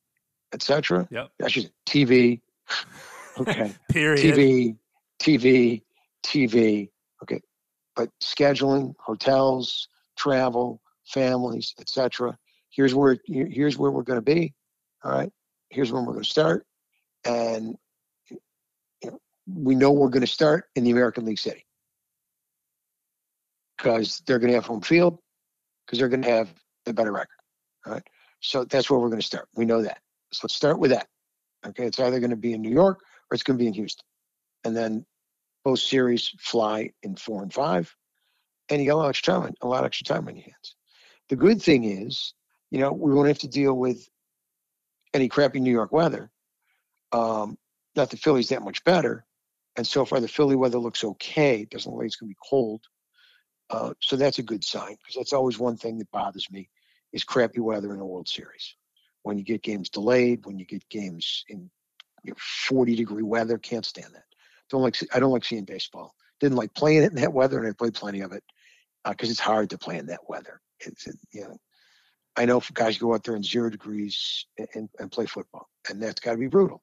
[0.53, 1.09] etc.
[1.11, 1.31] Yep.
[1.49, 2.41] Should TV.
[3.39, 3.73] Okay.
[3.91, 4.37] period.
[4.37, 4.77] TV,
[5.21, 5.83] TV,
[6.25, 6.91] TV.
[7.23, 7.41] Okay,
[7.97, 12.37] but scheduling, hotels, travel, families, etc.
[12.71, 14.55] Here's where here's where we're going to be.
[15.05, 15.33] All right,
[15.71, 16.66] here's when we're going to start,
[17.25, 17.77] and
[18.31, 18.39] you
[19.05, 21.66] know, we know we're going to start in the American League City
[23.77, 25.18] because they're going to have home field
[25.85, 26.53] because they're going to have
[26.85, 27.29] the better record.
[27.87, 28.07] All right,
[28.41, 29.49] so that's where we're going to start.
[29.55, 29.99] We know that.
[30.32, 31.07] So let's start with that.
[31.66, 33.74] Okay, it's either going to be in New York or it's going to be in
[33.74, 34.05] Houston.
[34.64, 35.05] And then
[35.64, 37.95] both series fly in four and five,
[38.68, 40.45] and you got a lot of extra time, a lot of extra time on your
[40.45, 40.76] hands.
[41.28, 42.34] The good thing is,
[42.70, 44.09] you know, we won't have to deal with
[45.12, 46.30] any crappy New York weather.
[47.12, 47.59] Um,
[47.97, 49.24] not the Philly's that much better,
[49.76, 51.62] and so far the Philly weather looks okay.
[51.62, 52.82] It doesn't look like it's going to be cold,
[53.68, 56.70] uh, so that's a good sign because that's always one thing that bothers me
[57.12, 58.74] is crappy weather in a World Series.
[59.22, 61.70] when you get games delayed, when you get games in
[62.24, 63.58] you know, 40 degree weather.
[63.58, 64.24] Can't stand that.
[64.70, 64.96] Don't like.
[65.12, 66.14] I don't like seeing baseball.
[66.40, 68.44] Didn't like playing it in that weather, and I played plenty of it
[69.06, 70.61] because uh, it's hard to play in that weather.
[70.80, 71.56] It's you know,
[72.36, 76.20] I know guys go out there in zero degrees and, and play football, and that's
[76.20, 76.82] got to be brutal.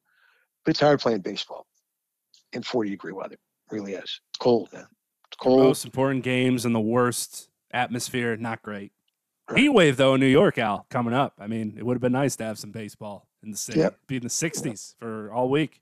[0.66, 1.66] But it's hard playing baseball
[2.52, 3.36] in 40 degree weather.
[3.36, 4.04] It really is.
[4.04, 4.88] It's cold, man.
[5.28, 5.60] It's cold.
[5.64, 8.36] most important games in the worst atmosphere.
[8.36, 8.92] Not great.
[9.56, 11.34] Heat wave though in New York, Al, coming up.
[11.40, 13.80] I mean, it would have been nice to have some baseball in the city.
[13.80, 13.98] Yep.
[14.08, 14.78] Be in the 60s yep.
[15.00, 15.82] for all week.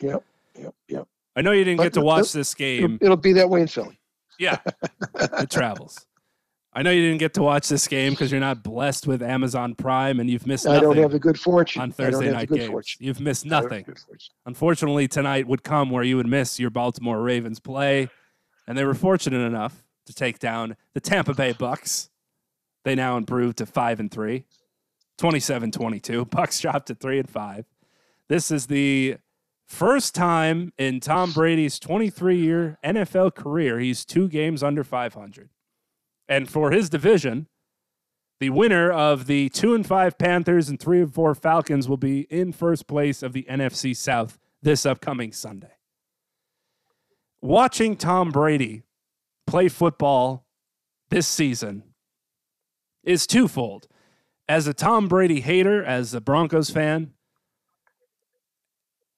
[0.00, 0.22] Yep.
[0.58, 0.74] Yep.
[0.88, 1.08] Yep.
[1.36, 2.84] I know you didn't but get to watch this game.
[2.84, 3.98] It'll, it'll be that way in Philly.
[4.38, 4.58] Yeah,
[5.38, 6.06] it travels.
[6.72, 9.74] I know you didn't get to watch this game because you're not blessed with Amazon
[9.74, 10.66] Prime and you've missed.
[10.68, 12.68] I don't have the good fortune on Thursday night games.
[12.68, 13.04] Fortune.
[13.04, 13.84] You've missed nothing.
[14.46, 18.08] Unfortunately, tonight would come where you would miss your Baltimore Ravens play,
[18.68, 22.09] and they were fortunate enough to take down the Tampa Bay Bucks.
[22.84, 24.44] They now improved to five and three,
[25.20, 26.30] 27-22.
[26.30, 27.66] Bucks dropped to three and five.
[28.28, 29.16] This is the
[29.70, 35.48] First time in Tom Brady's 23 year NFL career, he's two games under 500.
[36.28, 37.46] And for his division,
[38.40, 42.22] the winner of the 2 and 5 Panthers and 3 and 4 Falcons will be
[42.22, 45.76] in first place of the NFC South this upcoming Sunday.
[47.40, 48.82] Watching Tom Brady
[49.46, 50.46] play football
[51.10, 51.84] this season
[53.04, 53.86] is twofold.
[54.48, 57.12] As a Tom Brady hater, as a Broncos fan,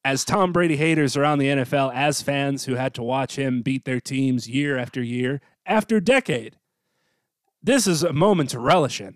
[0.04, 3.84] as Tom Brady haters around the NFL, as fans who had to watch him beat
[3.84, 6.56] their teams year after year, after decade,
[7.62, 9.14] this is a moment to relish in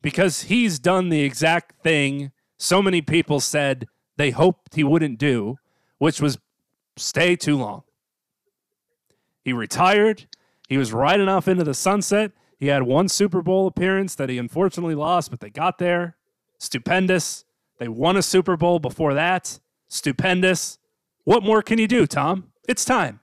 [0.00, 5.58] because he's done the exact thing so many people said they hoped he wouldn't do,
[5.98, 6.38] which was
[6.96, 7.82] stay too long.
[9.44, 10.26] He retired.
[10.68, 12.32] He was riding off into the sunset.
[12.64, 16.16] He had one Super Bowl appearance that he unfortunately lost, but they got there.
[16.56, 17.44] Stupendous.
[17.78, 20.78] They won a Super Bowl before that stupendous.
[21.24, 22.52] What more can you do, Tom?
[22.66, 23.20] It's time.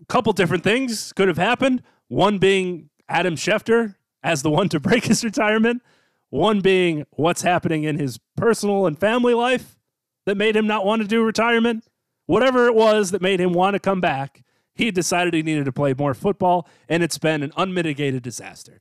[0.00, 1.82] A couple different things could have happened.
[2.08, 5.82] One being Adam Schefter as the one to break his retirement,
[6.30, 9.76] one being what's happening in his personal and family life
[10.24, 11.84] that made him not want to do retirement.
[12.24, 14.42] Whatever it was that made him want to come back,
[14.74, 18.80] he decided he needed to play more football, and it's been an unmitigated disaster.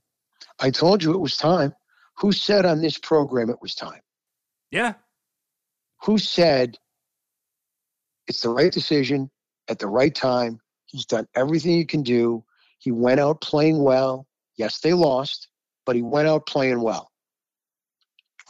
[0.60, 1.74] I told you it was time.
[2.18, 4.02] Who said on this program it was time?
[4.72, 4.94] Yeah.
[6.04, 6.78] Who said
[8.28, 9.30] it's the right decision
[9.70, 10.60] at the right time.
[10.86, 12.44] He's done everything he can do.
[12.78, 14.28] He went out playing well.
[14.56, 15.50] Yes, they lost,
[15.86, 17.12] but he went out playing well,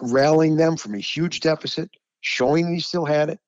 [0.01, 1.89] rallying them from a huge deficit,
[2.21, 3.39] showing he still had it.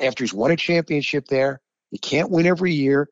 [0.00, 1.60] After he's won a championship there,
[1.94, 3.08] you can't win every year.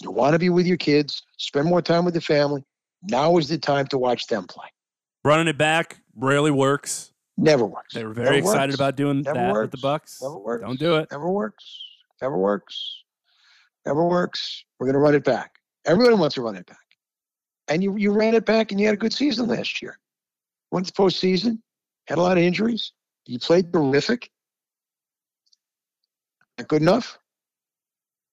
[0.00, 2.64] You want to be with your kids, spend more time with the family.
[3.02, 4.68] Now is the time to watch them play.
[5.22, 7.12] Running it back rarely works.
[7.36, 7.92] Never works.
[7.92, 8.74] They were very Never excited works.
[8.76, 9.62] about doing Never that works.
[9.64, 10.22] with the Bucks.
[10.22, 10.64] Never works.
[10.64, 11.08] Don't do it.
[11.10, 11.82] Never works.
[12.22, 13.02] Never works.
[13.84, 14.64] Never works.
[14.78, 15.56] We're going to run it back.
[15.84, 16.78] Everyone wants to run it back.
[17.68, 19.98] And you, you ran it back and you had a good season last year.
[20.70, 21.58] Went to postseason,
[22.06, 22.92] had a lot of injuries.
[23.26, 24.30] You played terrific.
[26.58, 27.18] Not good enough.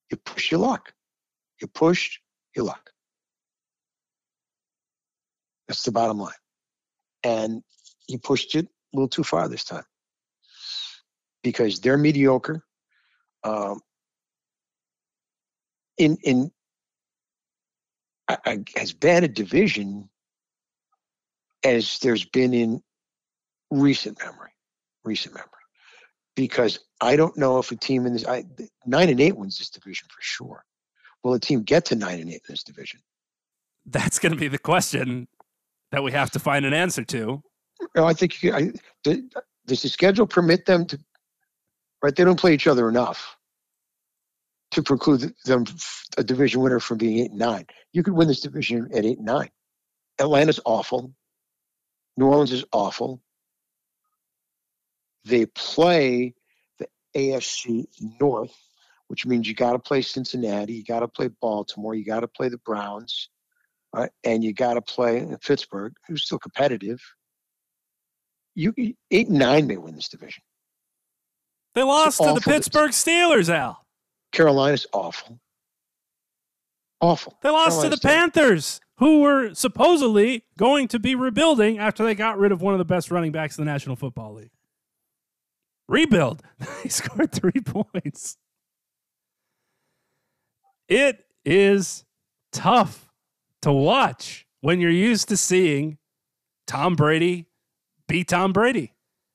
[0.10, 0.93] You push your luck.
[1.62, 2.20] You pushed
[2.55, 2.91] your luck.
[5.68, 6.34] That's the bottom line.
[7.24, 7.64] And
[8.07, 9.84] you pushed it a little too far this time
[11.43, 12.64] because they're mediocre.
[13.43, 13.80] Um,
[15.97, 16.51] in in
[18.76, 20.10] as bad a division
[21.64, 22.82] as there's been in
[23.70, 24.51] recent memory,
[25.03, 25.49] recent memory,
[26.39, 28.45] because I don't know if a team in this I,
[28.85, 30.63] nine and eight wins this division for sure.
[31.21, 33.01] Will a team get to nine and eight in this division?
[33.85, 35.27] That's going to be the question
[35.91, 37.41] that we have to find an answer to.
[37.93, 38.71] No, I think I,
[39.03, 40.99] does the schedule permit them to?
[42.01, 43.35] Right, they don't play each other enough
[44.71, 45.65] to preclude them
[46.17, 47.65] a division winner from being eight and nine.
[47.91, 49.49] You could win this division at eight and nine.
[50.19, 51.13] Atlanta's awful.
[52.15, 53.21] New Orleans is awful.
[55.26, 56.34] They play
[56.80, 57.86] the AFC
[58.20, 58.55] North,
[59.07, 62.28] which means you got to play Cincinnati, you got to play Baltimore, you got to
[62.28, 63.30] play the Browns,
[63.93, 64.11] right?
[64.24, 67.01] and you got to play Pittsburgh, who's still competitive
[68.59, 68.74] you
[69.11, 70.43] eight and nine may win this division.
[71.76, 73.86] They lost to the Pittsburgh Steelers, Al.
[74.32, 75.39] Carolina's awful.
[76.99, 77.38] Awful.
[77.41, 82.15] They lost Carolina's to the Panthers, who were supposedly going to be rebuilding after they
[82.15, 84.51] got rid of one of the best running backs in the National Football League.
[85.89, 86.43] Rebuild.
[86.83, 88.37] he scored three points.
[90.87, 92.05] It is
[92.51, 93.09] tough
[93.63, 95.97] to watch when you're used to seeing
[96.67, 97.47] Tom Brady
[98.07, 98.93] be Tom Brady.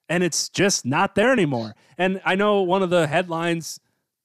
[0.09, 1.75] And it's just not there anymore.
[1.99, 3.81] And I know one of the headlines,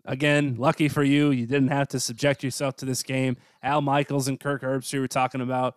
[0.05, 3.37] again, lucky for you, you didn't have to subject yourself to this game.
[3.63, 5.75] Al Michaels and Kirk Herbstreit were talking about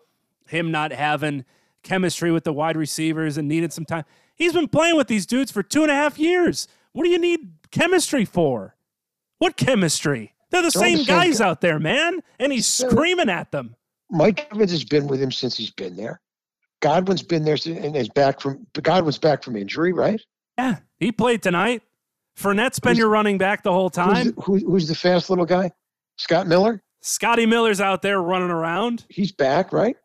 [0.48, 1.44] him not having
[1.82, 4.04] chemistry with the wide receivers and needed some time.
[4.42, 6.66] He's been playing with these dudes for two and a half years.
[6.90, 8.74] What do you need chemistry for?
[9.38, 10.34] What chemistry?
[10.50, 11.46] They're the They're same the guys guy.
[11.46, 12.18] out there, man.
[12.40, 13.76] And he's screaming at them.
[14.10, 16.20] Mike Evans has been with him since he's been there.
[16.80, 20.20] Godwin's been there and is back from Godwin's back from injury, right?
[20.58, 21.82] Yeah, he played tonight.
[22.36, 24.32] Fournette's been Who's- your running back the whole Who's time.
[24.34, 25.70] the, who, who's the fast little guy?
[26.18, 26.82] Scott Miller.
[27.00, 29.04] Scotty Miller's out there running around.
[29.08, 29.96] He's back, right?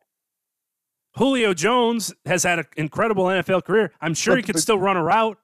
[1.18, 3.91] Julio Jones has had an incredible NFL career.
[4.01, 5.38] I'm sure he could but- still run a route.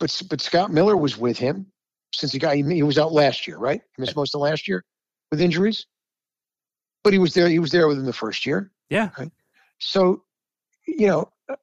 [0.00, 1.66] But but Scott Miller was with him
[2.14, 3.80] since he got he he was out last year, right?
[3.96, 4.84] He missed most of last year
[5.30, 5.86] with injuries.
[7.02, 7.48] But he was there.
[7.48, 8.70] He was there within the first year.
[8.90, 9.10] Yeah.
[9.78, 10.22] So,
[10.86, 11.56] you know, uh,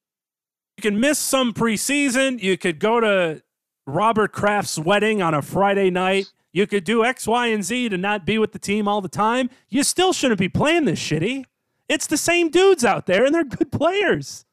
[0.77, 2.41] You can miss some preseason.
[2.41, 3.41] You could go to
[3.87, 6.25] Robert Kraft's wedding on a Friday night.
[6.53, 9.09] You could do X, Y, and Z to not be with the team all the
[9.09, 9.49] time.
[9.69, 11.45] You still shouldn't be playing this shitty.
[11.87, 14.45] It's the same dudes out there, and they're good players.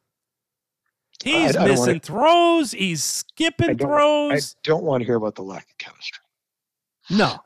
[1.24, 2.72] He's I don't missing wanna- throws.
[2.72, 4.56] He's skipping I don't- I throws.
[4.64, 6.22] don't want to hear about the lack of chemistry.
[7.10, 7.38] no,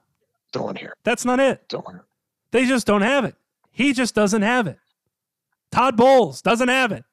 [0.52, 0.94] Don't want to hear.
[1.04, 1.68] that's not it.
[1.68, 2.04] Don't want to.
[2.52, 3.34] They just don't have it.
[3.70, 4.78] He just doesn't have it.
[5.70, 7.04] Todd Bowles doesn't have it.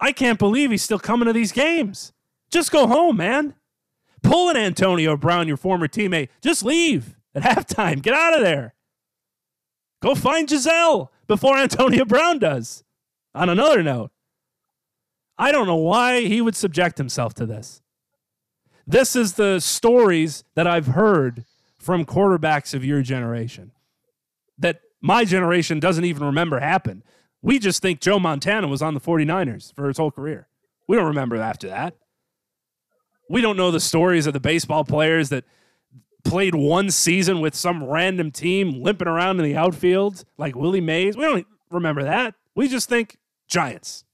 [0.00, 2.12] I can't believe he's still coming to these games.
[2.50, 3.54] Just go home, man.
[4.22, 6.28] Pull an Antonio Brown, your former teammate.
[6.40, 8.02] Just leave at halftime.
[8.02, 8.74] Get out of there.
[10.00, 12.84] Go find Gisele before Antonio Brown does.
[13.34, 14.10] On another note,
[15.38, 17.80] I don't know why he would subject himself to this.
[18.86, 21.46] This is the stories that I've heard
[21.78, 23.72] from quarterbacks of your generation
[24.58, 27.02] that my generation doesn't even remember happened.
[27.40, 30.48] We just think Joe Montana was on the 49ers for his whole career.
[30.86, 31.96] We don't remember after that.
[33.30, 35.44] We don't know the stories of the baseball players that
[36.24, 41.16] played one season with some random team limping around in the outfield like Willie Mays.
[41.16, 42.34] We don't remember that.
[42.54, 43.18] We just think
[43.48, 44.04] Giants.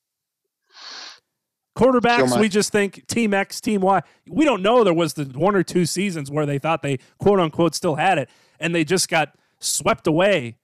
[1.76, 4.00] Quarterbacks, we just think Team X, Team Y.
[4.28, 7.38] We don't know there was the one or two seasons where they thought they quote
[7.38, 8.28] unquote still had it
[8.58, 10.56] and they just got swept away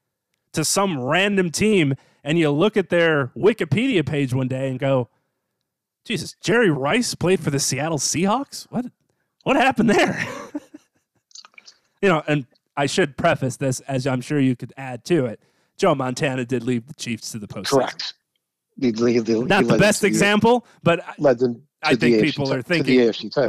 [0.52, 1.94] to some random team.
[2.24, 5.08] And you look at their Wikipedia page one day and go,
[6.04, 8.66] Jesus, Jerry Rice played for the Seattle Seahawks?
[8.70, 8.86] What
[9.44, 10.26] what happened there?
[12.04, 12.44] you know, and
[12.76, 15.40] I should preface this as I'm sure you could add to it.
[15.78, 17.70] Joe Montana did leave the Chiefs to the postseason.
[17.70, 18.14] Correct.
[18.78, 21.62] He, he, he Not the best to the- example, but Led them.
[21.82, 22.98] I think AFC people are thinking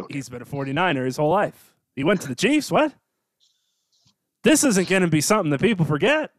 [0.10, 1.74] he's been a 49er his whole life.
[1.98, 2.72] He went to the Chiefs.
[2.72, 2.94] What?
[4.46, 6.32] This isn't going to be something that people forget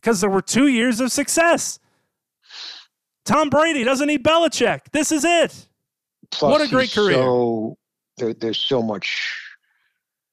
[0.00, 1.78] because there were two years of success.
[3.26, 4.80] Tom Brady doesn't need Belichick.
[4.92, 5.68] This is it.
[6.30, 7.16] Plus, what a great career.
[7.16, 7.76] So
[8.16, 9.38] there, there's so much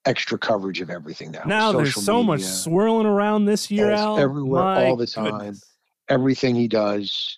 [0.10, 1.43] extra coverage of everything now.
[1.45, 4.18] Now there's Social so much swirling around this year, Al.
[4.18, 5.38] everywhere, My all the time.
[5.38, 5.64] goodness.
[6.10, 7.38] Everything he does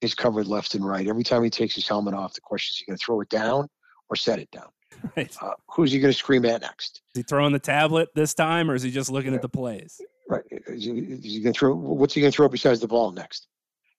[0.00, 1.06] is covered left and right.
[1.06, 3.28] Every time he takes his helmet off, the question is: he going to throw it
[3.28, 3.68] down
[4.08, 4.68] or set it down?
[5.14, 5.36] Right.
[5.42, 7.02] Uh, who's he going to scream at next?
[7.14, 10.00] Is he throwing the tablet this time, or is he just looking at the plays?
[10.28, 10.42] Right?
[10.50, 11.74] Is he, he going to throw?
[11.74, 13.46] What's he going to throw besides the ball next?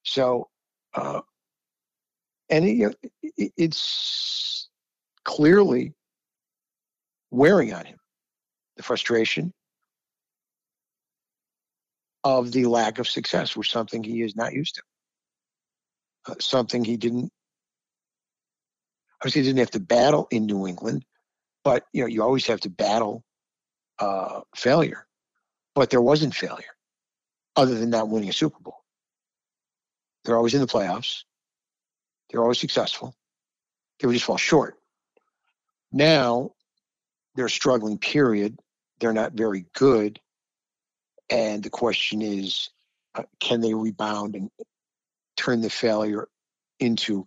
[0.03, 0.49] So,
[0.95, 1.21] uh,
[2.49, 2.93] and it, you know,
[3.37, 4.69] it, it's
[5.23, 5.93] clearly
[7.29, 7.99] wearing on him
[8.77, 9.53] the frustration
[12.23, 14.81] of the lack of success, which something he is not used to.
[16.27, 17.31] Uh, something he didn't.
[19.21, 21.05] Obviously, he didn't have to battle in New England,
[21.63, 23.23] but you know, you always have to battle
[23.99, 25.07] uh, failure.
[25.73, 26.75] But there wasn't failure,
[27.55, 28.83] other than not winning a Super Bowl.
[30.23, 31.23] They're always in the playoffs.
[32.29, 33.15] They're always successful.
[33.99, 34.75] They would just fall short.
[35.91, 36.51] Now
[37.35, 37.97] they're struggling.
[37.97, 38.59] Period.
[38.99, 40.19] They're not very good.
[41.29, 42.69] And the question is,
[43.15, 44.49] uh, can they rebound and
[45.35, 46.27] turn the failure
[46.79, 47.25] into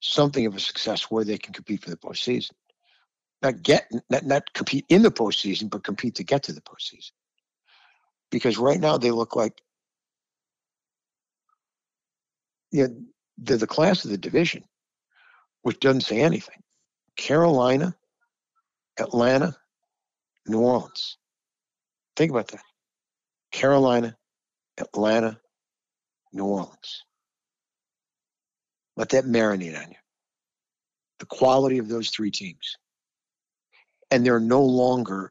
[0.00, 2.52] something of a success where they can compete for the postseason?
[3.40, 7.12] Not get, not not compete in the postseason, but compete to get to the postseason.
[8.30, 9.62] Because right now they look like,
[12.72, 12.88] yeah,
[13.38, 14.64] they're the class of the division,
[15.62, 16.62] which doesn't say anything.
[17.16, 17.94] Carolina,
[18.98, 19.56] Atlanta,
[20.48, 21.18] New Orleans.
[22.16, 22.62] Think about that.
[23.52, 24.16] Carolina,
[24.78, 25.38] Atlanta,
[26.32, 27.04] New Orleans.
[28.96, 29.96] Let that marinate on you.
[31.20, 32.76] The quality of those three teams.
[34.10, 35.30] And they're no longer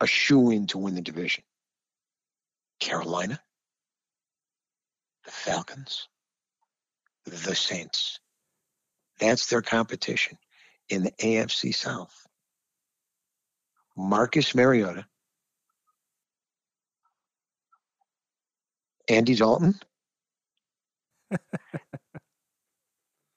[0.00, 1.44] a shoe in to win the division.
[2.78, 3.40] Carolina,
[5.24, 6.08] the Falcons,
[7.24, 8.20] the Saints.
[9.18, 10.38] That's their competition
[10.88, 12.26] in the AFC South.
[14.00, 15.04] Marcus Mariota,
[19.08, 19.78] Andy Dalton,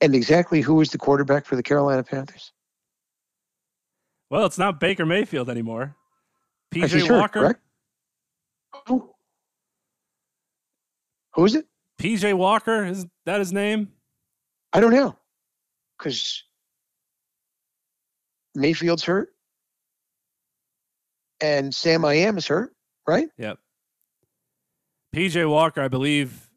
[0.02, 2.54] and exactly who is the quarterback for the Carolina Panthers?
[4.30, 5.96] Well, it's not Baker Mayfield anymore.
[6.74, 7.40] PJ sure, Walker.
[7.40, 7.60] correct?
[8.88, 9.14] Who?
[11.36, 11.68] Who is it?
[12.00, 13.90] PJ Walker is that his name?
[14.72, 15.16] I don't know.
[15.98, 16.44] Because
[18.56, 19.30] Mayfield's hurt.
[21.44, 22.72] And Sam I am is hurt,
[23.06, 23.28] right?
[23.38, 23.60] Yep.
[25.14, 26.50] PJ Walker, I believe,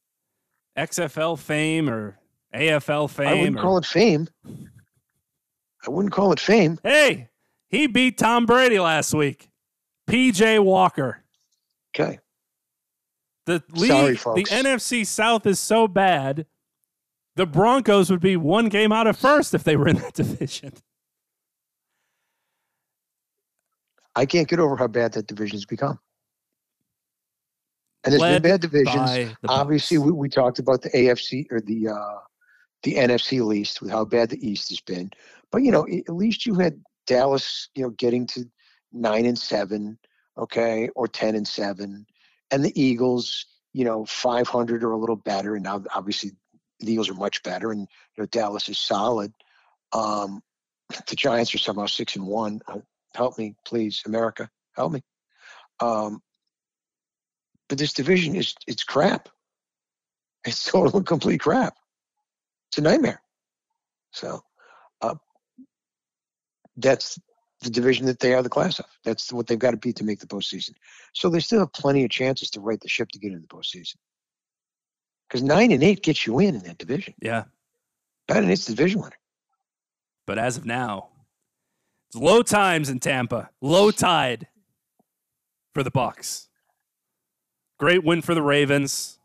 [0.78, 2.16] XFL fame or
[2.54, 3.26] AFL fame.
[3.26, 4.28] I wouldn't or- call it fame.
[5.86, 6.78] I wouldn't call it fame.
[6.84, 7.28] Hey,
[7.68, 9.50] he beat Tom Brady last week.
[10.08, 11.24] PJ Walker.
[11.94, 12.20] Okay.
[13.46, 14.42] The Sorry, league, the.
[14.54, 16.46] NFC South is so bad.
[17.34, 20.72] The Broncos would be one game out of first if they were in that division.
[24.16, 26.00] I can't get over how bad that division's become.
[28.02, 29.36] And there's Led been bad divisions.
[29.48, 32.18] Obviously, we, we talked about the AFC or the uh,
[32.82, 35.10] the NFC least with how bad the East has been.
[35.50, 38.44] But you know, at least you had Dallas, you know, getting to
[38.92, 39.98] nine and seven,
[40.38, 42.06] okay, or ten and seven,
[42.50, 45.56] and the Eagles, you know, five hundred or a little better.
[45.56, 46.30] And now, obviously,
[46.80, 49.32] the Eagles are much better, and you know, Dallas is solid.
[49.92, 50.42] Um,
[51.08, 52.60] the Giants are somehow six and one.
[53.16, 55.02] Help me, please, America, help me.
[55.80, 56.20] Um,
[57.68, 59.30] but this division is it's crap.
[60.44, 61.76] It's total and complete crap.
[62.68, 63.22] It's a nightmare.
[64.12, 64.42] So
[65.00, 65.14] uh,
[66.76, 67.18] that's
[67.62, 68.86] the division that they are the class of.
[69.02, 70.74] That's what they've got to beat to make the postseason.
[71.14, 73.48] So they still have plenty of chances to right the ship to get into the
[73.48, 73.96] postseason.
[75.28, 77.14] Because nine and eight gets you in in that division.
[77.20, 77.44] Yeah.
[78.28, 79.16] Nine and eight's the division winner.
[80.26, 81.08] But as of now,
[82.08, 83.50] it's low times in Tampa.
[83.60, 84.48] Low tide
[85.74, 86.46] for the Bucs.
[87.78, 89.18] Great win for the Ravens.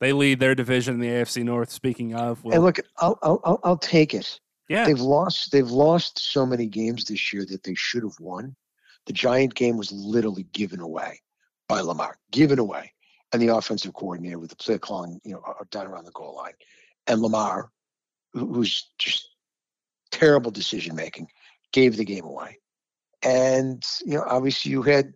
[0.00, 1.70] They lead their division in the AFC North.
[1.70, 4.40] Speaking of, well, and look, I'll, I'll I'll I'll take it.
[4.68, 5.52] yeah, They've lost.
[5.52, 8.56] They've lost so many games this year that they should have won.
[9.06, 11.20] The Giant game was literally given away
[11.68, 12.92] by Lamar, given away,
[13.32, 16.34] and the offensive coordinator with the play calling, you know, uh, down around the goal
[16.36, 16.54] line,
[17.06, 17.70] and Lamar,
[18.32, 19.28] who's just
[20.10, 21.28] terrible decision making,
[21.72, 22.58] gave the game away.
[23.22, 25.14] And you know, obviously, you had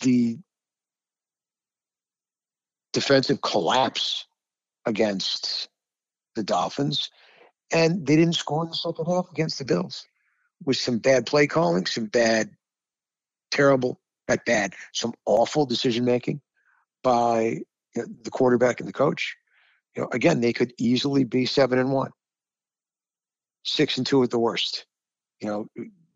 [0.00, 0.38] the
[2.92, 4.26] defensive collapse
[4.86, 5.68] against
[6.34, 7.10] the Dolphins
[7.72, 10.06] and they didn't score in the second half against the Bills
[10.64, 12.50] with some bad play calling, some bad,
[13.50, 16.40] terrible, not bad, some awful decision making
[17.02, 17.60] by
[17.94, 19.36] you know, the quarterback and the coach.
[19.96, 22.10] You know, again, they could easily be seven and one,
[23.64, 24.86] six and two at the worst.
[25.40, 25.66] You know,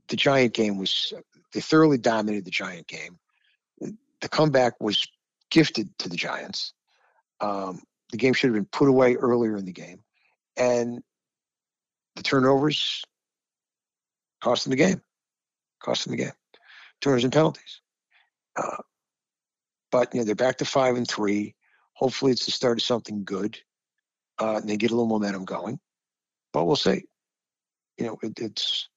[0.08, 1.12] the Giant game was
[1.52, 3.18] they thoroughly dominated the Giant game.
[3.80, 5.06] The comeback was
[5.50, 6.72] gifted to the Giants.
[7.40, 10.02] Um, the game should have been put away earlier in the game,
[10.56, 11.02] and
[12.16, 13.02] the turnovers
[14.42, 15.00] cost them the game.
[15.82, 16.32] Cost them the game.
[17.00, 17.80] Turnovers and penalties.
[18.56, 18.76] Uh,
[19.90, 21.54] but you know they're back to five and three.
[21.94, 23.58] Hopefully, it's the start of something good,
[24.40, 25.78] uh, and they get a little momentum going.
[26.52, 27.04] But we'll see.
[27.98, 28.88] You know, it, it's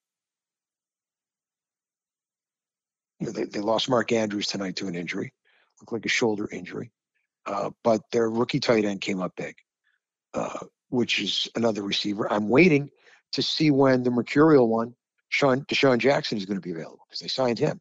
[3.19, 5.33] you know they, they lost Mark Andrews tonight to an injury,
[5.79, 6.91] looked like a shoulder injury.
[7.45, 9.55] Uh, but their rookie tight end came up big,
[10.33, 12.31] uh, which is another receiver.
[12.31, 12.89] I'm waiting
[13.33, 14.95] to see when the mercurial one,
[15.29, 17.79] Sean DeSean Jackson, is going to be available because they signed him.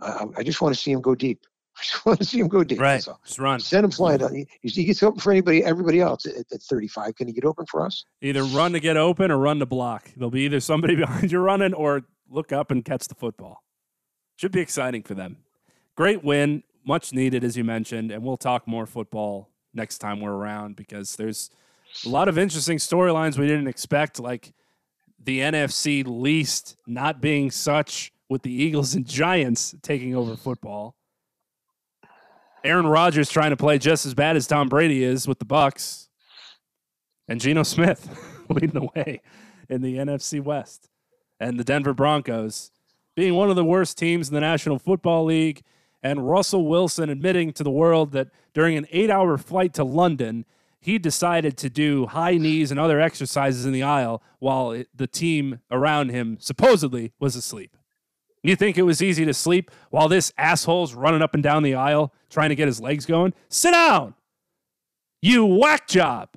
[0.00, 1.40] I, I just want to see him go deep.
[1.78, 2.80] I just want to see him go deep.
[2.80, 3.06] right.
[3.06, 3.20] All.
[3.24, 3.60] Just run.
[3.60, 4.18] Send him flying.
[4.18, 4.34] down.
[4.34, 7.16] He, he gets open for anybody, everybody else at, at 35.
[7.16, 8.04] Can he get open for us?
[8.20, 10.10] Either run to get open or run to block.
[10.16, 13.63] There'll be either somebody behind you running or look up and catch the football.
[14.36, 15.36] Should be exciting for them.
[15.96, 20.32] Great win, much needed, as you mentioned, and we'll talk more football next time we're
[20.32, 21.50] around because there's
[22.04, 24.52] a lot of interesting storylines we didn't expect, like
[25.22, 30.96] the NFC least not being such with the Eagles and Giants taking over football.
[32.64, 36.08] Aaron Rodgers trying to play just as bad as Tom Brady is with the Bucs,
[37.28, 38.08] and Geno Smith
[38.48, 39.20] leading the way
[39.68, 40.88] in the NFC West,
[41.38, 42.70] and the Denver Broncos
[43.14, 45.62] being one of the worst teams in the National Football League,
[46.02, 50.44] and Russell Wilson admitting to the world that during an eight-hour flight to London,
[50.80, 55.06] he decided to do high knees and other exercises in the aisle while it, the
[55.06, 57.76] team around him supposedly was asleep.
[58.42, 61.74] You think it was easy to sleep while this asshole's running up and down the
[61.74, 63.32] aisle trying to get his legs going?
[63.48, 64.14] Sit down!
[65.22, 66.28] You whack job!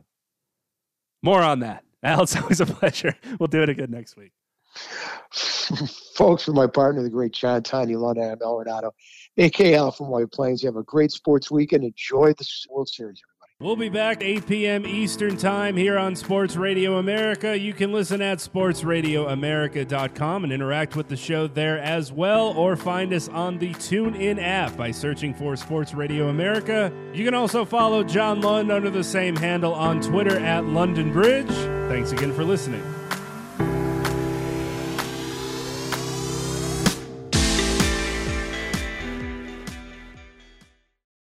[1.22, 3.16] More on that Al, it's always a pleasure.
[3.40, 4.32] We'll do it again next week.
[6.16, 8.92] Folks, with my partner, the great John Tiny Lund, I'm Al Renauto,
[9.38, 10.64] AKL from White Plains.
[10.64, 11.84] You have a great sports weekend.
[11.84, 13.38] Enjoy the World Series, everybody.
[13.60, 14.86] We'll be back 8 p.m.
[14.86, 17.58] Eastern Time here on Sports Radio America.
[17.58, 23.12] You can listen at sportsradioamerica.com and interact with the show there as well, or find
[23.14, 26.94] us on the TuneIn app by searching for Sports Radio America.
[27.14, 31.50] You can also follow John Lund under the same handle on Twitter at London Bridge.
[31.90, 32.84] Thanks again for listening.